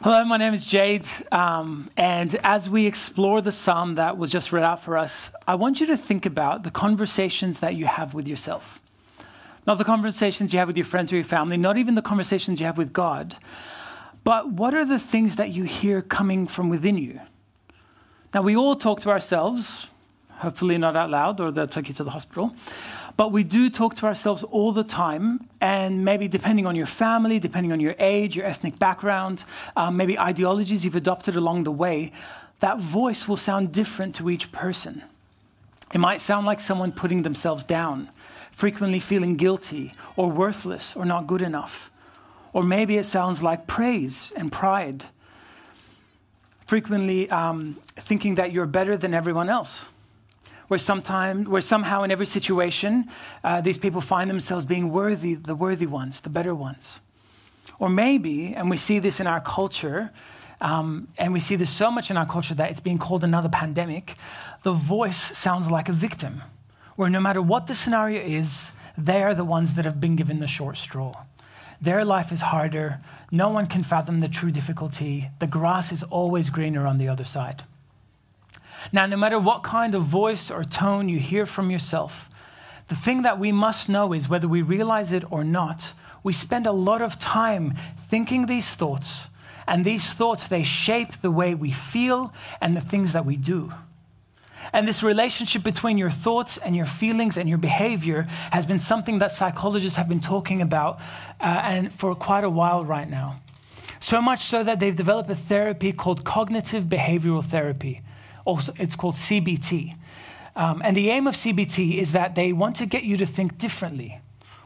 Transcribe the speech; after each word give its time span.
Hello, 0.00 0.24
my 0.24 0.36
name 0.36 0.54
is 0.54 0.64
Jade. 0.64 1.08
Um, 1.32 1.90
and 1.96 2.32
as 2.44 2.70
we 2.70 2.86
explore 2.86 3.42
the 3.42 3.50
psalm 3.50 3.96
that 3.96 4.16
was 4.16 4.30
just 4.30 4.52
read 4.52 4.62
out 4.62 4.80
for 4.80 4.96
us, 4.96 5.32
I 5.44 5.56
want 5.56 5.80
you 5.80 5.88
to 5.88 5.96
think 5.96 6.24
about 6.24 6.62
the 6.62 6.70
conversations 6.70 7.58
that 7.58 7.74
you 7.74 7.86
have 7.86 8.14
with 8.14 8.28
yourself. 8.28 8.80
Not 9.66 9.76
the 9.76 9.84
conversations 9.84 10.52
you 10.52 10.60
have 10.60 10.68
with 10.68 10.76
your 10.76 10.86
friends 10.86 11.12
or 11.12 11.16
your 11.16 11.24
family, 11.24 11.56
not 11.56 11.78
even 11.78 11.96
the 11.96 12.02
conversations 12.02 12.60
you 12.60 12.66
have 12.66 12.78
with 12.78 12.92
God, 12.92 13.38
but 14.22 14.52
what 14.52 14.72
are 14.72 14.84
the 14.84 15.00
things 15.00 15.34
that 15.34 15.50
you 15.50 15.64
hear 15.64 16.00
coming 16.00 16.46
from 16.46 16.68
within 16.68 16.96
you? 16.96 17.20
Now, 18.32 18.42
we 18.42 18.56
all 18.56 18.76
talk 18.76 19.00
to 19.00 19.10
ourselves, 19.10 19.88
hopefully 20.30 20.78
not 20.78 20.94
out 20.94 21.10
loud, 21.10 21.40
or 21.40 21.50
they'll 21.50 21.66
take 21.66 21.88
you 21.88 21.94
to 21.94 22.04
the 22.04 22.10
hospital. 22.10 22.54
But 23.18 23.32
we 23.32 23.42
do 23.42 23.68
talk 23.68 23.96
to 23.96 24.06
ourselves 24.06 24.44
all 24.44 24.70
the 24.70 24.84
time, 24.84 25.48
and 25.60 26.04
maybe 26.04 26.28
depending 26.28 26.66
on 26.66 26.76
your 26.76 26.86
family, 26.86 27.40
depending 27.40 27.72
on 27.72 27.80
your 27.80 27.96
age, 27.98 28.36
your 28.36 28.46
ethnic 28.46 28.78
background, 28.78 29.42
um, 29.76 29.96
maybe 29.96 30.16
ideologies 30.16 30.84
you've 30.84 30.94
adopted 30.94 31.34
along 31.34 31.64
the 31.64 31.72
way, 31.72 32.12
that 32.60 32.78
voice 32.78 33.26
will 33.26 33.36
sound 33.36 33.72
different 33.72 34.14
to 34.14 34.30
each 34.30 34.52
person. 34.52 35.02
It 35.92 35.98
might 35.98 36.20
sound 36.20 36.46
like 36.46 36.60
someone 36.60 36.92
putting 36.92 37.22
themselves 37.22 37.64
down, 37.64 38.08
frequently 38.52 39.00
feeling 39.00 39.34
guilty 39.34 39.94
or 40.14 40.30
worthless 40.30 40.94
or 40.94 41.04
not 41.04 41.26
good 41.26 41.42
enough. 41.42 41.90
Or 42.52 42.62
maybe 42.62 42.98
it 42.98 43.04
sounds 43.04 43.42
like 43.42 43.66
praise 43.66 44.32
and 44.36 44.52
pride, 44.52 45.06
frequently 46.66 47.28
um, 47.30 47.78
thinking 47.96 48.36
that 48.36 48.52
you're 48.52 48.66
better 48.66 48.96
than 48.96 49.12
everyone 49.12 49.48
else 49.48 49.86
where, 50.68 50.78
sometime, 50.78 51.44
where 51.44 51.60
somehow 51.60 52.02
in 52.02 52.10
every 52.10 52.26
situation, 52.26 53.08
uh, 53.42 53.60
these 53.60 53.78
people 53.78 54.00
find 54.00 54.30
themselves 54.30 54.64
being 54.64 54.92
worthy, 54.92 55.34
the 55.34 55.54
worthy 55.54 55.86
ones, 55.86 56.20
the 56.20 56.28
better 56.28 56.54
ones. 56.54 57.00
Or 57.78 57.88
maybe, 57.88 58.54
and 58.54 58.70
we 58.70 58.76
see 58.76 58.98
this 58.98 59.20
in 59.20 59.26
our 59.26 59.40
culture, 59.40 60.10
um, 60.60 61.08
and 61.18 61.32
we 61.32 61.40
see 61.40 61.56
this 61.56 61.70
so 61.70 61.90
much 61.90 62.10
in 62.10 62.16
our 62.16 62.26
culture 62.26 62.54
that 62.54 62.70
it's 62.70 62.80
being 62.80 62.98
called 62.98 63.24
another 63.24 63.48
pandemic, 63.48 64.14
the 64.62 64.72
voice 64.72 65.36
sounds 65.38 65.70
like 65.70 65.88
a 65.88 65.92
victim, 65.92 66.42
where 66.96 67.08
no 67.08 67.20
matter 67.20 67.40
what 67.40 67.66
the 67.66 67.74
scenario 67.74 68.20
is, 68.20 68.72
they 68.96 69.22
are 69.22 69.34
the 69.34 69.44
ones 69.44 69.74
that 69.74 69.84
have 69.84 70.00
been 70.00 70.16
given 70.16 70.40
the 70.40 70.46
short 70.48 70.76
straw. 70.76 71.12
Their 71.80 72.04
life 72.04 72.32
is 72.32 72.40
harder. 72.40 72.98
No 73.30 73.48
one 73.48 73.66
can 73.66 73.84
fathom 73.84 74.18
the 74.18 74.28
true 74.28 74.50
difficulty. 74.50 75.30
The 75.38 75.46
grass 75.46 75.92
is 75.92 76.02
always 76.02 76.50
greener 76.50 76.86
on 76.86 76.98
the 76.98 77.08
other 77.08 77.24
side. 77.24 77.62
Now, 78.92 79.06
no 79.06 79.16
matter 79.16 79.38
what 79.38 79.62
kind 79.62 79.94
of 79.94 80.04
voice 80.04 80.50
or 80.50 80.64
tone 80.64 81.08
you 81.08 81.18
hear 81.18 81.46
from 81.46 81.70
yourself, 81.70 82.30
the 82.88 82.94
thing 82.94 83.22
that 83.22 83.38
we 83.38 83.52
must 83.52 83.88
know 83.88 84.12
is 84.12 84.28
whether 84.28 84.48
we 84.48 84.62
realize 84.62 85.12
it 85.12 85.30
or 85.30 85.44
not, 85.44 85.92
we 86.22 86.32
spend 86.32 86.66
a 86.66 86.72
lot 86.72 87.02
of 87.02 87.18
time 87.18 87.74
thinking 88.08 88.46
these 88.46 88.74
thoughts, 88.74 89.28
and 89.66 89.84
these 89.84 90.14
thoughts, 90.14 90.48
they 90.48 90.62
shape 90.62 91.20
the 91.20 91.30
way 91.30 91.54
we 91.54 91.70
feel 91.70 92.32
and 92.60 92.74
the 92.74 92.80
things 92.80 93.12
that 93.12 93.26
we 93.26 93.36
do. 93.36 93.72
And 94.72 94.88
this 94.88 95.02
relationship 95.02 95.62
between 95.62 95.98
your 95.98 96.10
thoughts 96.10 96.56
and 96.56 96.74
your 96.74 96.86
feelings 96.86 97.36
and 97.36 97.48
your 97.48 97.58
behavior 97.58 98.22
has 98.50 98.66
been 98.66 98.80
something 98.80 99.18
that 99.18 99.30
psychologists 99.30 99.96
have 99.96 100.08
been 100.08 100.20
talking 100.20 100.62
about 100.62 100.98
uh, 101.40 101.44
and 101.44 101.92
for 101.92 102.14
quite 102.14 102.44
a 102.44 102.50
while 102.50 102.84
right 102.84 103.08
now. 103.08 103.40
So 104.00 104.22
much 104.22 104.40
so 104.40 104.62
that 104.64 104.80
they've 104.80 104.94
developed 104.94 105.30
a 105.30 105.34
therapy 105.34 105.92
called 105.92 106.24
cognitive 106.24 106.84
behavioral 106.84 107.44
therapy 107.44 108.02
also, 108.48 108.72
it's 108.78 108.96
called 108.96 109.14
CBT. 109.14 109.94
Um, 110.56 110.80
and 110.82 110.96
the 110.96 111.10
aim 111.10 111.26
of 111.26 111.34
CBT 111.34 111.98
is 111.98 112.12
that 112.12 112.34
they 112.34 112.50
want 112.50 112.76
to 112.76 112.86
get 112.86 113.04
you 113.04 113.18
to 113.18 113.26
think 113.26 113.58
differently. 113.58 114.20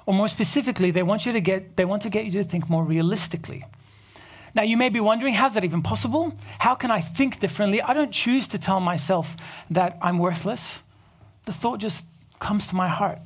Or 0.06 0.14
more 0.14 0.28
specifically, 0.28 0.92
they 0.92 1.02
want, 1.02 1.26
you 1.26 1.32
to 1.32 1.40
get, 1.40 1.76
they 1.76 1.84
want 1.84 2.02
to 2.02 2.08
get 2.08 2.24
you 2.24 2.30
to 2.32 2.44
think 2.44 2.70
more 2.70 2.84
realistically. 2.84 3.64
Now, 4.54 4.62
you 4.62 4.76
may 4.76 4.88
be 4.88 5.00
wondering, 5.00 5.34
how's 5.34 5.54
that 5.54 5.64
even 5.64 5.82
possible? 5.82 6.32
How 6.60 6.76
can 6.76 6.92
I 6.92 7.00
think 7.00 7.40
differently? 7.40 7.82
I 7.82 7.92
don't 7.92 8.12
choose 8.12 8.46
to 8.48 8.58
tell 8.58 8.78
myself 8.78 9.36
that 9.68 9.98
I'm 10.00 10.18
worthless. 10.20 10.82
The 11.46 11.52
thought 11.52 11.80
just 11.80 12.04
comes 12.38 12.68
to 12.68 12.76
my 12.76 12.86
heart. 12.86 13.18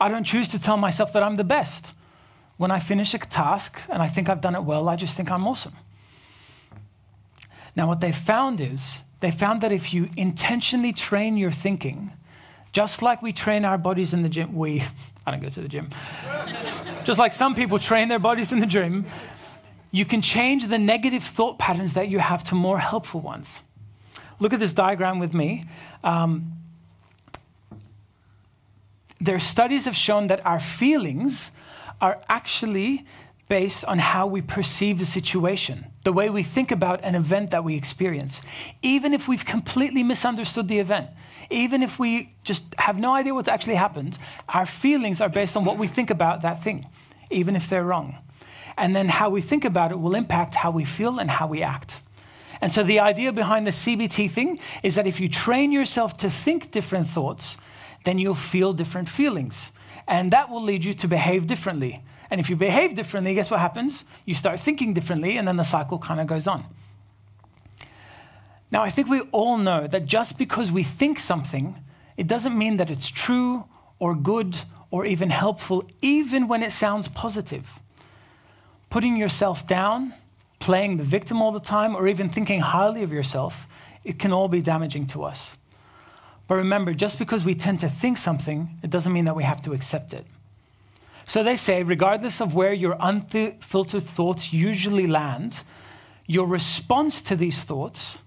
I 0.00 0.08
don't 0.08 0.24
choose 0.24 0.48
to 0.48 0.60
tell 0.60 0.78
myself 0.78 1.12
that 1.12 1.22
I'm 1.22 1.36
the 1.36 1.44
best. 1.44 1.92
When 2.56 2.72
I 2.72 2.80
finish 2.80 3.14
a 3.14 3.18
task 3.18 3.80
and 3.88 4.02
I 4.02 4.08
think 4.08 4.28
I've 4.28 4.40
done 4.40 4.56
it 4.56 4.64
well, 4.64 4.88
I 4.88 4.96
just 4.96 5.16
think 5.16 5.30
I'm 5.30 5.46
awesome. 5.46 5.76
Now, 7.76 7.86
what 7.86 8.00
they've 8.00 8.14
found 8.14 8.60
is 8.60 9.02
they 9.20 9.30
found 9.30 9.60
that 9.60 9.72
if 9.72 9.92
you 9.92 10.08
intentionally 10.16 10.92
train 10.92 11.36
your 11.36 11.50
thinking, 11.50 12.12
just 12.72 13.02
like 13.02 13.22
we 13.22 13.32
train 13.32 13.64
our 13.64 13.78
bodies 13.78 14.12
in 14.12 14.22
the 14.22 14.28
gym, 14.28 14.54
we, 14.54 14.82
I 15.26 15.30
don't 15.30 15.40
go 15.40 15.48
to 15.48 15.60
the 15.60 15.68
gym, 15.68 15.90
just 17.04 17.18
like 17.18 17.32
some 17.32 17.54
people 17.54 17.78
train 17.78 18.08
their 18.08 18.18
bodies 18.18 18.52
in 18.52 18.60
the 18.60 18.66
gym, 18.66 19.06
you 19.92 20.04
can 20.04 20.22
change 20.22 20.68
the 20.68 20.78
negative 20.78 21.22
thought 21.22 21.58
patterns 21.58 21.94
that 21.94 22.08
you 22.08 22.20
have 22.20 22.44
to 22.44 22.54
more 22.54 22.78
helpful 22.78 23.20
ones. 23.20 23.58
Look 24.38 24.52
at 24.52 24.60
this 24.60 24.72
diagram 24.72 25.18
with 25.18 25.34
me. 25.34 25.64
Um, 26.04 26.52
their 29.20 29.38
studies 29.38 29.84
have 29.84 29.96
shown 29.96 30.28
that 30.28 30.44
our 30.46 30.60
feelings 30.60 31.50
are 32.00 32.20
actually 32.28 33.04
based 33.48 33.84
on 33.84 33.98
how 33.98 34.26
we 34.26 34.40
perceive 34.40 34.98
the 34.98 35.04
situation, 35.04 35.86
the 36.02 36.12
way 36.12 36.30
we 36.30 36.42
think 36.42 36.70
about 36.70 37.04
an 37.04 37.14
event 37.14 37.50
that 37.50 37.62
we 37.62 37.76
experience. 37.76 38.40
Even 38.82 39.12
if 39.12 39.28
we've 39.28 39.44
completely 39.44 40.02
misunderstood 40.02 40.68
the 40.68 40.78
event, 40.78 41.10
even 41.50 41.82
if 41.82 41.98
we 41.98 42.34
just 42.42 42.64
have 42.78 42.98
no 42.98 43.14
idea 43.14 43.34
what's 43.34 43.48
actually 43.48 43.74
happened, 43.74 44.16
our 44.48 44.64
feelings 44.66 45.20
are 45.20 45.28
based 45.28 45.56
on 45.56 45.64
what 45.64 45.78
we 45.78 45.86
think 45.86 46.10
about 46.10 46.42
that 46.42 46.62
thing, 46.62 46.86
even 47.30 47.56
if 47.56 47.68
they're 47.68 47.84
wrong. 47.84 48.16
And 48.78 48.96
then 48.96 49.08
how 49.08 49.28
we 49.28 49.40
think 49.40 49.64
about 49.64 49.90
it 49.90 50.00
will 50.00 50.14
impact 50.14 50.54
how 50.54 50.70
we 50.70 50.84
feel 50.84 51.18
and 51.18 51.30
how 51.30 51.46
we 51.46 51.62
act. 51.62 52.00
And 52.60 52.72
so 52.72 52.82
the 52.82 53.00
idea 53.00 53.32
behind 53.32 53.66
the 53.66 53.72
CBT 53.72 54.30
thing 54.30 54.58
is 54.82 54.94
that 54.94 55.06
if 55.06 55.20
you 55.20 55.28
train 55.28 55.72
yourself 55.72 56.16
to 56.18 56.30
think 56.30 56.70
different 56.70 57.08
thoughts, 57.08 57.56
then 58.04 58.18
you'll 58.18 58.34
feel 58.34 58.72
different 58.72 59.08
feelings. 59.08 59.72
And 60.06 60.30
that 60.32 60.50
will 60.50 60.62
lead 60.62 60.84
you 60.84 60.94
to 60.94 61.08
behave 61.08 61.46
differently. 61.46 62.02
And 62.30 62.40
if 62.40 62.48
you 62.48 62.56
behave 62.56 62.94
differently, 62.94 63.34
guess 63.34 63.50
what 63.50 63.60
happens? 63.60 64.04
You 64.24 64.34
start 64.34 64.60
thinking 64.60 64.94
differently, 64.94 65.36
and 65.36 65.48
then 65.48 65.56
the 65.56 65.64
cycle 65.64 65.98
kind 65.98 66.20
of 66.20 66.26
goes 66.26 66.46
on. 66.46 66.64
Now, 68.70 68.82
I 68.82 68.90
think 68.90 69.08
we 69.08 69.20
all 69.32 69.58
know 69.58 69.86
that 69.88 70.06
just 70.06 70.38
because 70.38 70.70
we 70.70 70.84
think 70.84 71.18
something, 71.18 71.76
it 72.16 72.28
doesn't 72.28 72.56
mean 72.56 72.76
that 72.76 72.88
it's 72.88 73.08
true 73.08 73.64
or 73.98 74.14
good 74.14 74.58
or 74.92 75.04
even 75.04 75.30
helpful, 75.30 75.84
even 76.00 76.46
when 76.46 76.62
it 76.62 76.72
sounds 76.72 77.08
positive. 77.08 77.80
Putting 78.90 79.16
yourself 79.16 79.66
down, 79.66 80.14
playing 80.60 80.98
the 80.98 81.04
victim 81.04 81.42
all 81.42 81.52
the 81.52 81.60
time, 81.60 81.96
or 81.96 82.06
even 82.06 82.28
thinking 82.28 82.60
highly 82.60 83.02
of 83.02 83.12
yourself, 83.12 83.66
it 84.04 84.18
can 84.18 84.32
all 84.32 84.48
be 84.48 84.60
damaging 84.60 85.06
to 85.08 85.24
us. 85.24 85.56
But 86.46 86.56
remember, 86.56 86.92
just 86.94 87.18
because 87.18 87.44
we 87.44 87.54
tend 87.54 87.80
to 87.80 87.88
think 87.88 88.18
something, 88.18 88.78
it 88.82 88.90
doesn't 88.90 89.12
mean 89.12 89.24
that 89.26 89.36
we 89.36 89.44
have 89.44 89.62
to 89.62 89.72
accept 89.72 90.12
it. 90.12 90.26
So 91.30 91.44
they 91.44 91.56
say, 91.56 91.84
regardless 91.84 92.40
of 92.40 92.56
where 92.56 92.72
your 92.72 92.96
unfiltered 92.98 94.02
thoughts 94.02 94.52
usually 94.52 95.06
land, 95.06 95.62
your 96.26 96.44
response 96.44 97.22
to 97.22 97.36
these 97.36 97.62
thoughts, 97.62 98.22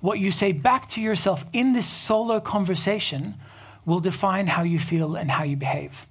what 0.00 0.18
you 0.18 0.32
say 0.32 0.50
back 0.50 0.88
to 0.88 1.00
yourself 1.00 1.44
in 1.52 1.74
this 1.74 1.86
solo 1.86 2.40
conversation, 2.40 3.36
will 3.86 4.00
define 4.00 4.48
how 4.48 4.64
you 4.64 4.80
feel 4.80 5.14
and 5.14 5.30
how 5.30 5.44
you 5.44 5.54
behave. 5.54 6.08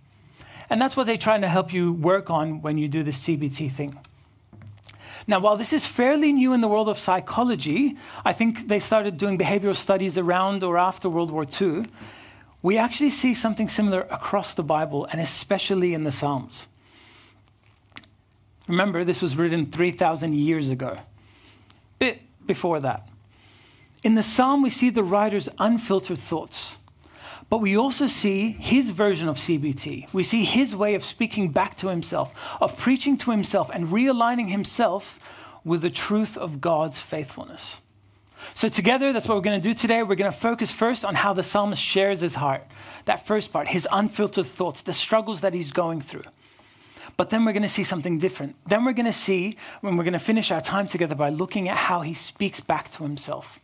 And 0.69 0.81
that's 0.81 0.95
what 0.95 1.07
they're 1.07 1.17
trying 1.17 1.41
to 1.41 1.49
help 1.49 1.73
you 1.73 1.91
work 1.91 2.29
on 2.29 2.61
when 2.61 2.77
you 2.77 2.87
do 2.87 3.03
this 3.03 3.21
CBT 3.21 3.69
thing. 3.69 3.99
Now, 5.27 5.41
while 5.41 5.57
this 5.57 5.73
is 5.73 5.85
fairly 5.85 6.31
new 6.31 6.53
in 6.53 6.61
the 6.61 6.69
world 6.69 6.87
of 6.87 6.97
psychology, 6.97 7.97
I 8.23 8.31
think 8.31 8.69
they 8.69 8.79
started 8.79 9.17
doing 9.17 9.37
behavioral 9.37 9.75
studies 9.75 10.17
around 10.17 10.63
or 10.63 10.77
after 10.77 11.09
World 11.09 11.31
War 11.31 11.45
II 11.59 11.83
we 12.61 12.77
actually 12.77 13.09
see 13.09 13.33
something 13.33 13.69
similar 13.69 14.01
across 14.11 14.53
the 14.53 14.63
Bible 14.63 15.05
and 15.05 15.21
especially 15.21 15.93
in 15.93 16.03
the 16.03 16.11
Psalms. 16.11 16.67
Remember, 18.67 19.03
this 19.03 19.21
was 19.21 19.35
written 19.35 19.65
3,000 19.71 20.35
years 20.35 20.69
ago, 20.69 20.89
a 20.89 21.03
bit 21.97 22.21
before 22.45 22.79
that. 22.81 23.07
In 24.03 24.15
the 24.15 24.23
Psalm, 24.23 24.61
we 24.61 24.69
see 24.69 24.89
the 24.89 25.03
writer's 25.03 25.49
unfiltered 25.57 26.19
thoughts, 26.19 26.77
but 27.49 27.57
we 27.57 27.75
also 27.75 28.07
see 28.07 28.51
his 28.51 28.91
version 28.91 29.27
of 29.27 29.37
CBT. 29.37 30.07
We 30.13 30.23
see 30.23 30.45
his 30.45 30.75
way 30.75 30.93
of 30.93 31.03
speaking 31.03 31.51
back 31.51 31.75
to 31.77 31.87
himself, 31.87 32.33
of 32.61 32.77
preaching 32.77 33.17
to 33.17 33.31
himself, 33.31 33.71
and 33.73 33.87
realigning 33.87 34.49
himself 34.49 35.19
with 35.65 35.81
the 35.81 35.89
truth 35.89 36.37
of 36.37 36.61
God's 36.61 36.99
faithfulness. 36.99 37.79
So, 38.55 38.69
together, 38.69 39.13
that's 39.13 39.27
what 39.27 39.35
we're 39.35 39.43
going 39.43 39.61
to 39.61 39.67
do 39.67 39.73
today. 39.73 40.03
We're 40.03 40.15
going 40.15 40.31
to 40.31 40.37
focus 40.37 40.71
first 40.71 41.05
on 41.05 41.15
how 41.15 41.33
the 41.33 41.43
psalmist 41.43 41.81
shares 41.81 42.21
his 42.21 42.35
heart. 42.35 42.63
That 43.05 43.25
first 43.25 43.51
part, 43.51 43.69
his 43.69 43.87
unfiltered 43.91 44.47
thoughts, 44.47 44.81
the 44.81 44.93
struggles 44.93 45.41
that 45.41 45.53
he's 45.53 45.71
going 45.71 46.01
through. 46.01 46.23
But 47.17 47.29
then 47.29 47.43
we're 47.43 47.53
going 47.53 47.63
to 47.63 47.69
see 47.69 47.83
something 47.83 48.17
different. 48.17 48.55
Then 48.65 48.85
we're 48.85 48.93
going 48.93 49.05
to 49.05 49.13
see, 49.13 49.57
when 49.81 49.97
we're 49.97 50.03
going 50.03 50.13
to 50.13 50.19
finish 50.19 50.51
our 50.51 50.61
time 50.61 50.87
together, 50.87 51.15
by 51.15 51.29
looking 51.29 51.67
at 51.67 51.77
how 51.77 52.01
he 52.01 52.13
speaks 52.13 52.59
back 52.59 52.89
to 52.91 53.03
himself. 53.03 53.59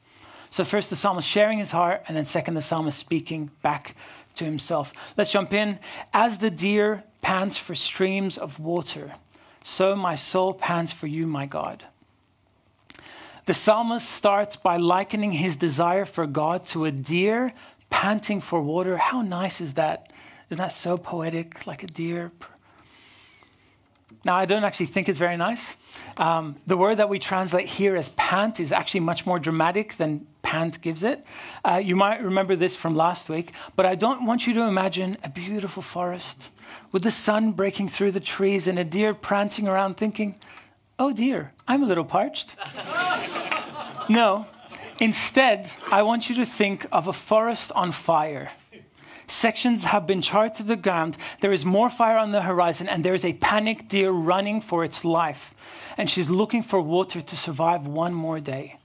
So, 0.49 0.63
first, 0.63 0.89
the 0.89 0.95
psalmist 0.95 1.27
sharing 1.27 1.59
his 1.59 1.71
heart, 1.71 2.03
and 2.07 2.15
then, 2.15 2.25
second, 2.25 2.53
the 2.53 2.61
psalmist 2.61 2.97
speaking 2.97 3.51
back 3.61 3.95
to 4.35 4.45
himself. 4.45 4.93
Let's 5.17 5.31
jump 5.31 5.53
in. 5.53 5.79
As 6.13 6.37
the 6.37 6.49
deer 6.49 7.03
pants 7.21 7.57
for 7.57 7.75
streams 7.75 8.37
of 8.37 8.59
water, 8.59 9.13
so 9.63 9.95
my 9.95 10.15
soul 10.15 10.53
pants 10.53 10.91
for 10.91 11.07
you, 11.07 11.25
my 11.25 11.45
God. 11.45 11.85
The 13.45 13.53
psalmist 13.53 14.09
starts 14.09 14.55
by 14.55 14.77
likening 14.77 15.33
his 15.33 15.55
desire 15.55 16.05
for 16.05 16.25
God 16.25 16.65
to 16.67 16.85
a 16.85 16.91
deer 16.91 17.53
panting 17.91 18.41
for 18.41 18.59
water. 18.59 18.97
How 18.97 19.21
nice 19.21 19.61
is 19.61 19.75
that? 19.75 20.11
Isn't 20.49 20.59
that 20.59 20.71
so 20.71 20.97
poetic, 20.97 21.67
like 21.67 21.83
a 21.83 21.87
deer? 21.87 22.31
Now, 24.23 24.35
I 24.35 24.45
don't 24.45 24.63
actually 24.63 24.87
think 24.87 25.07
it's 25.07 25.19
very 25.19 25.37
nice. 25.37 25.75
Um, 26.17 26.55
the 26.65 26.75
word 26.75 26.97
that 26.97 27.09
we 27.09 27.19
translate 27.19 27.67
here 27.67 27.95
as 27.95 28.09
pant 28.09 28.59
is 28.59 28.71
actually 28.71 29.01
much 29.01 29.27
more 29.27 29.37
dramatic 29.37 29.97
than 29.97 30.25
pant 30.41 30.81
gives 30.81 31.03
it. 31.03 31.23
Uh, 31.63 31.79
you 31.83 31.95
might 31.95 32.23
remember 32.23 32.55
this 32.55 32.75
from 32.75 32.95
last 32.95 33.29
week, 33.29 33.51
but 33.75 33.85
I 33.85 33.93
don't 33.93 34.25
want 34.25 34.47
you 34.47 34.55
to 34.55 34.61
imagine 34.61 35.17
a 35.23 35.29
beautiful 35.29 35.83
forest 35.83 36.49
with 36.91 37.03
the 37.03 37.11
sun 37.11 37.51
breaking 37.51 37.89
through 37.89 38.11
the 38.11 38.19
trees 38.19 38.67
and 38.67 38.79
a 38.79 38.83
deer 38.83 39.13
prancing 39.13 39.67
around 39.67 39.97
thinking, 39.97 40.39
oh 40.99 41.13
dear, 41.13 41.53
I'm 41.67 41.83
a 41.83 41.85
little 41.85 42.05
parched. 42.05 42.55
no, 44.09 44.45
instead, 44.99 45.69
I 45.91 46.01
want 46.03 46.29
you 46.29 46.35
to 46.35 46.45
think 46.45 46.85
of 46.91 47.07
a 47.07 47.13
forest 47.13 47.71
on 47.73 47.91
fire. 47.91 48.51
Sections 49.27 49.85
have 49.85 50.05
been 50.05 50.21
charred 50.21 50.53
to 50.55 50.63
the 50.63 50.75
ground. 50.75 51.17
There 51.41 51.51
is 51.51 51.65
more 51.65 51.89
fire 51.89 52.17
on 52.17 52.31
the 52.31 52.43
horizon, 52.43 52.87
and 52.87 53.03
there 53.03 53.15
is 53.15 53.25
a 53.25 53.33
panicked 53.33 53.87
deer 53.87 54.11
running 54.11 54.61
for 54.61 54.83
its 54.83 55.03
life. 55.03 55.55
And 55.97 56.09
she's 56.09 56.29
looking 56.29 56.61
for 56.61 56.79
water 56.81 57.21
to 57.21 57.37
survive 57.37 57.87
one 57.87 58.13
more 58.13 58.39
day. 58.39 58.77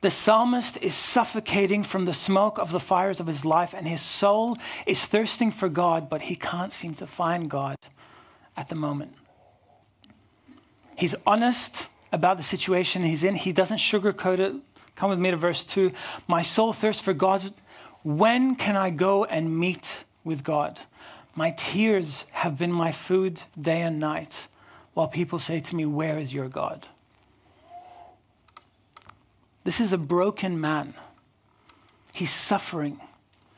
The 0.00 0.10
psalmist 0.10 0.78
is 0.78 0.94
suffocating 0.94 1.82
from 1.82 2.04
the 2.04 2.14
smoke 2.14 2.58
of 2.58 2.72
the 2.72 2.80
fires 2.80 3.20
of 3.20 3.26
his 3.26 3.44
life, 3.44 3.74
and 3.74 3.86
his 3.86 4.00
soul 4.00 4.56
is 4.86 5.04
thirsting 5.04 5.50
for 5.50 5.68
God, 5.68 6.08
but 6.08 6.22
he 6.22 6.36
can't 6.36 6.72
seem 6.72 6.94
to 6.94 7.06
find 7.06 7.50
God 7.50 7.76
at 8.56 8.68
the 8.68 8.74
moment. 8.74 9.14
He's 11.00 11.14
honest 11.26 11.86
about 12.12 12.36
the 12.36 12.42
situation 12.42 13.02
he's 13.02 13.24
in, 13.24 13.34
he 13.34 13.52
doesn't 13.52 13.78
sugarcoat 13.78 14.38
it. 14.38 14.54
Come 14.96 15.08
with 15.08 15.18
me 15.18 15.30
to 15.30 15.36
verse 15.38 15.64
2. 15.64 15.92
My 16.28 16.42
soul 16.42 16.74
thirsts 16.74 17.00
for 17.00 17.14
God. 17.14 17.54
When 18.02 18.54
can 18.54 18.76
I 18.76 18.90
go 18.90 19.24
and 19.24 19.58
meet 19.58 20.04
with 20.24 20.44
God? 20.44 20.78
My 21.34 21.52
tears 21.52 22.26
have 22.32 22.58
been 22.58 22.70
my 22.70 22.92
food 22.92 23.40
day 23.58 23.80
and 23.80 23.98
night, 23.98 24.48
while 24.92 25.08
people 25.08 25.38
say 25.38 25.58
to 25.58 25.74
me, 25.74 25.86
Where 25.86 26.18
is 26.18 26.34
your 26.34 26.48
God? 26.48 26.86
This 29.64 29.80
is 29.80 29.94
a 29.94 29.98
broken 29.98 30.60
man. 30.60 30.92
He's 32.12 32.30
suffering. 32.30 33.00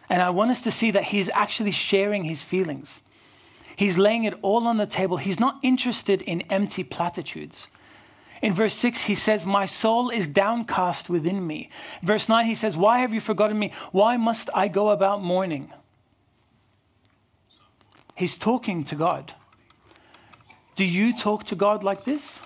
And 0.08 0.22
I 0.22 0.30
want 0.30 0.52
us 0.52 0.62
to 0.62 0.70
see 0.70 0.92
that 0.92 1.04
he's 1.04 1.28
actually 1.30 1.72
sharing 1.72 2.22
his 2.22 2.40
feelings. 2.40 3.00
He's 3.76 3.98
laying 3.98 4.24
it 4.24 4.34
all 4.42 4.66
on 4.66 4.76
the 4.76 4.86
table. 4.86 5.16
He's 5.16 5.40
not 5.40 5.58
interested 5.62 6.22
in 6.22 6.42
empty 6.42 6.84
platitudes. 6.84 7.68
In 8.42 8.54
verse 8.54 8.74
6, 8.74 9.02
he 9.02 9.14
says, 9.14 9.46
My 9.46 9.66
soul 9.66 10.10
is 10.10 10.26
downcast 10.26 11.08
within 11.08 11.46
me. 11.46 11.70
Verse 12.02 12.28
9, 12.28 12.44
he 12.44 12.56
says, 12.56 12.76
Why 12.76 12.98
have 12.98 13.14
you 13.14 13.20
forgotten 13.20 13.58
me? 13.58 13.72
Why 13.92 14.16
must 14.16 14.50
I 14.54 14.68
go 14.68 14.88
about 14.88 15.22
mourning? 15.22 15.72
He's 18.16 18.36
talking 18.36 18.84
to 18.84 18.94
God. 18.94 19.32
Do 20.74 20.84
you 20.84 21.16
talk 21.16 21.44
to 21.44 21.54
God 21.54 21.84
like 21.84 22.04
this? 22.04 22.40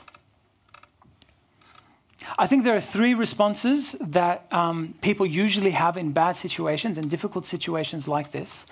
I 2.38 2.46
think 2.46 2.64
there 2.64 2.76
are 2.76 2.80
three 2.80 3.14
responses 3.14 3.92
that 4.00 4.46
um, 4.50 4.94
people 5.00 5.26
usually 5.26 5.70
have 5.70 5.96
in 5.96 6.12
bad 6.12 6.32
situations 6.32 6.98
and 6.98 7.08
difficult 7.08 7.46
situations 7.46 8.08
like 8.08 8.32
this. 8.32 8.66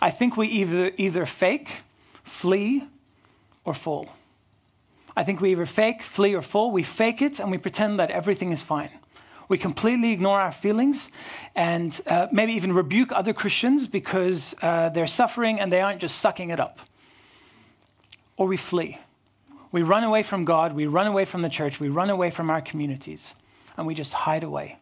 I 0.00 0.10
think 0.10 0.36
we 0.36 0.46
either, 0.48 0.92
either 0.96 1.26
fake, 1.26 1.82
flee, 2.28 2.84
or 3.64 3.74
fall. 3.74 4.08
I 5.16 5.24
think 5.24 5.40
we 5.40 5.50
either 5.50 5.66
fake, 5.66 6.02
flee, 6.02 6.34
or 6.34 6.42
fall. 6.42 6.70
We 6.70 6.82
fake 6.82 7.20
it 7.22 7.40
and 7.40 7.50
we 7.50 7.58
pretend 7.58 7.98
that 7.98 8.10
everything 8.10 8.52
is 8.52 8.62
fine. 8.62 8.90
We 9.48 9.58
completely 9.58 10.12
ignore 10.12 10.40
our 10.40 10.52
feelings 10.52 11.10
and 11.54 11.98
uh, 12.06 12.28
maybe 12.30 12.52
even 12.52 12.72
rebuke 12.72 13.12
other 13.12 13.32
Christians 13.32 13.86
because 13.86 14.54
uh, 14.62 14.90
they're 14.90 15.06
suffering 15.06 15.58
and 15.58 15.72
they 15.72 15.80
aren't 15.80 16.00
just 16.00 16.20
sucking 16.20 16.50
it 16.50 16.60
up. 16.60 16.80
Or 18.36 18.46
we 18.46 18.56
flee. 18.56 18.98
We 19.72 19.82
run 19.82 20.04
away 20.04 20.22
from 20.22 20.44
God, 20.44 20.74
we 20.74 20.86
run 20.86 21.06
away 21.06 21.24
from 21.24 21.42
the 21.42 21.48
church, 21.48 21.80
we 21.80 21.88
run 21.88 22.08
away 22.10 22.30
from 22.30 22.48
our 22.48 22.60
communities, 22.62 23.34
and 23.76 23.86
we 23.86 23.94
just 23.94 24.12
hide 24.14 24.42
away. 24.42 24.78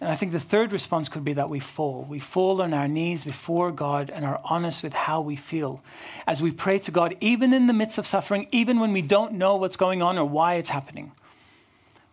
And 0.00 0.10
I 0.10 0.14
think 0.14 0.32
the 0.32 0.40
third 0.40 0.72
response 0.72 1.08
could 1.08 1.24
be 1.24 1.32
that 1.34 1.48
we 1.48 1.58
fall. 1.58 2.06
We 2.08 2.18
fall 2.18 2.60
on 2.60 2.74
our 2.74 2.86
knees 2.86 3.24
before 3.24 3.72
God 3.72 4.10
and 4.10 4.26
are 4.26 4.40
honest 4.44 4.82
with 4.82 4.92
how 4.92 5.22
we 5.22 5.36
feel. 5.36 5.82
As 6.26 6.42
we 6.42 6.50
pray 6.50 6.78
to 6.80 6.90
God, 6.90 7.16
even 7.20 7.54
in 7.54 7.66
the 7.66 7.72
midst 7.72 7.96
of 7.96 8.06
suffering, 8.06 8.46
even 8.50 8.78
when 8.78 8.92
we 8.92 9.00
don't 9.00 9.32
know 9.32 9.56
what's 9.56 9.76
going 9.76 10.02
on 10.02 10.18
or 10.18 10.24
why 10.26 10.54
it's 10.54 10.68
happening, 10.68 11.12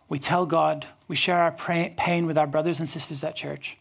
we 0.08 0.18
tell 0.18 0.46
God, 0.46 0.86
we 1.08 1.16
share 1.16 1.38
our 1.38 1.52
pain 1.52 2.26
with 2.26 2.38
our 2.38 2.46
brothers 2.46 2.80
and 2.80 2.88
sisters 2.88 3.22
at 3.22 3.36
church. 3.36 3.76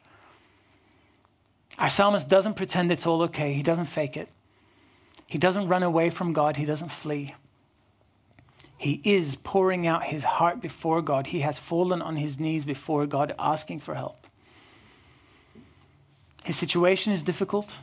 Our 1.80 1.90
psalmist 1.90 2.28
doesn't 2.28 2.56
pretend 2.56 2.92
it's 2.92 3.08
all 3.08 3.24
okay, 3.24 3.54
he 3.54 3.64
doesn't 3.64 3.86
fake 3.86 4.18
it. 4.18 4.30
He 5.26 5.38
doesn't 5.38 5.68
run 5.68 5.82
away 5.82 6.10
from 6.10 6.34
God, 6.34 6.58
he 6.58 6.66
doesn't 6.66 6.92
flee. 6.92 7.36
He 8.84 9.00
is 9.06 9.38
pouring 9.38 9.88
out 9.88 10.04
his 10.04 10.26
heart 10.26 10.60
before 10.60 11.02
God. 11.02 11.28
He 11.28 11.40
has 11.40 11.58
fallen 11.58 12.02
on 12.02 12.18
his 12.18 12.38
knees 12.38 12.66
before 12.66 13.06
God, 13.06 13.34
asking 13.40 13.80
for 13.80 13.96
help. 13.96 14.28
His 16.44 16.58
situation 16.58 17.14
is 17.14 17.24
difficult. 17.24 17.78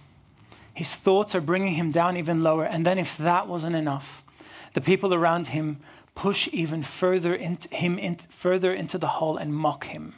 His 0.75 0.95
thoughts 0.95 1.35
are 1.35 1.41
bringing 1.41 1.73
him 1.73 1.91
down 1.91 2.19
even 2.19 2.43
lower. 2.43 2.65
And 2.65 2.85
then, 2.85 2.99
if 2.99 3.17
that 3.17 3.49
wasn't 3.49 3.77
enough, 3.77 4.23
the 4.75 4.83
people 4.83 5.15
around 5.15 5.47
him 5.47 5.79
push 6.15 6.51
even 6.53 6.83
further 6.83 7.35
into 7.35 7.75
him 7.75 7.99
in, 7.99 8.17
further 8.29 8.75
into 8.75 8.99
the 8.99 9.07
hole 9.07 9.39
and 9.39 9.55
mock 9.55 9.87
him. 9.87 10.17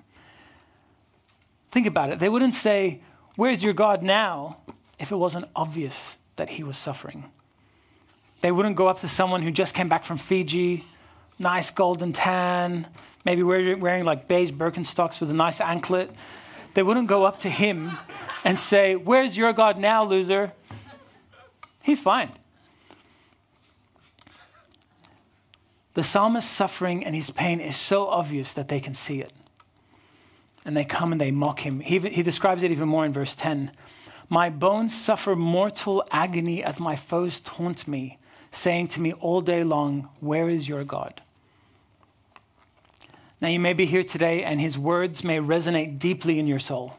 Think 1.70 1.86
about 1.86 2.10
it. 2.10 2.18
They 2.18 2.28
wouldn't 2.28 2.54
say, 2.54 3.02
Where's 3.36 3.62
your 3.62 3.72
God 3.72 4.02
now? 4.02 4.56
if 4.98 5.12
it 5.12 5.16
wasn't 5.16 5.46
obvious 5.54 6.16
that 6.36 6.50
he 6.50 6.64
was 6.64 6.76
suffering. 6.76 7.30
They 8.42 8.52
wouldn't 8.52 8.76
go 8.76 8.88
up 8.88 9.00
to 9.00 9.08
someone 9.08 9.42
who 9.42 9.50
just 9.50 9.72
came 9.72 9.88
back 9.88 10.04
from 10.04 10.18
Fiji, 10.18 10.84
nice 11.38 11.70
golden 11.70 12.12
tan, 12.12 12.86
maybe 13.24 13.42
wearing, 13.42 13.80
wearing 13.80 14.04
like 14.04 14.28
beige 14.28 14.50
Birkenstocks 14.50 15.20
with 15.20 15.30
a 15.30 15.34
nice 15.34 15.60
anklet. 15.60 16.10
They 16.74 16.82
wouldn't 16.82 17.06
go 17.06 17.24
up 17.24 17.38
to 17.40 17.48
him 17.48 17.92
and 18.44 18.58
say, 18.58 18.96
Where's 18.96 19.36
your 19.36 19.52
God 19.52 19.78
now, 19.78 20.04
loser? 20.04 20.52
He's 21.82 22.00
fine. 22.00 22.30
The 25.94 26.02
psalmist's 26.02 26.50
suffering 26.50 27.04
and 27.04 27.14
his 27.14 27.30
pain 27.30 27.60
is 27.60 27.76
so 27.76 28.08
obvious 28.08 28.52
that 28.54 28.68
they 28.68 28.80
can 28.80 28.94
see 28.94 29.20
it. 29.20 29.32
And 30.64 30.76
they 30.76 30.84
come 30.84 31.12
and 31.12 31.20
they 31.20 31.30
mock 31.30 31.60
him. 31.60 31.80
He, 31.80 31.98
he 31.98 32.22
describes 32.22 32.62
it 32.62 32.70
even 32.70 32.88
more 32.88 33.04
in 33.04 33.12
verse 33.12 33.34
10. 33.34 33.70
My 34.28 34.48
bones 34.48 34.96
suffer 34.96 35.36
mortal 35.36 36.04
agony 36.10 36.64
as 36.64 36.80
my 36.80 36.96
foes 36.96 37.40
taunt 37.40 37.86
me, 37.86 38.18
saying 38.52 38.88
to 38.88 39.00
me 39.00 39.12
all 39.14 39.40
day 39.40 39.64
long, 39.64 40.08
Where 40.20 40.48
is 40.48 40.68
your 40.68 40.84
God? 40.84 41.20
Now, 43.40 43.48
you 43.48 43.58
may 43.58 43.72
be 43.72 43.86
here 43.86 44.04
today 44.04 44.44
and 44.44 44.60
his 44.60 44.78
words 44.78 45.24
may 45.24 45.38
resonate 45.38 45.98
deeply 45.98 46.38
in 46.38 46.46
your 46.46 46.60
soul. 46.60 46.96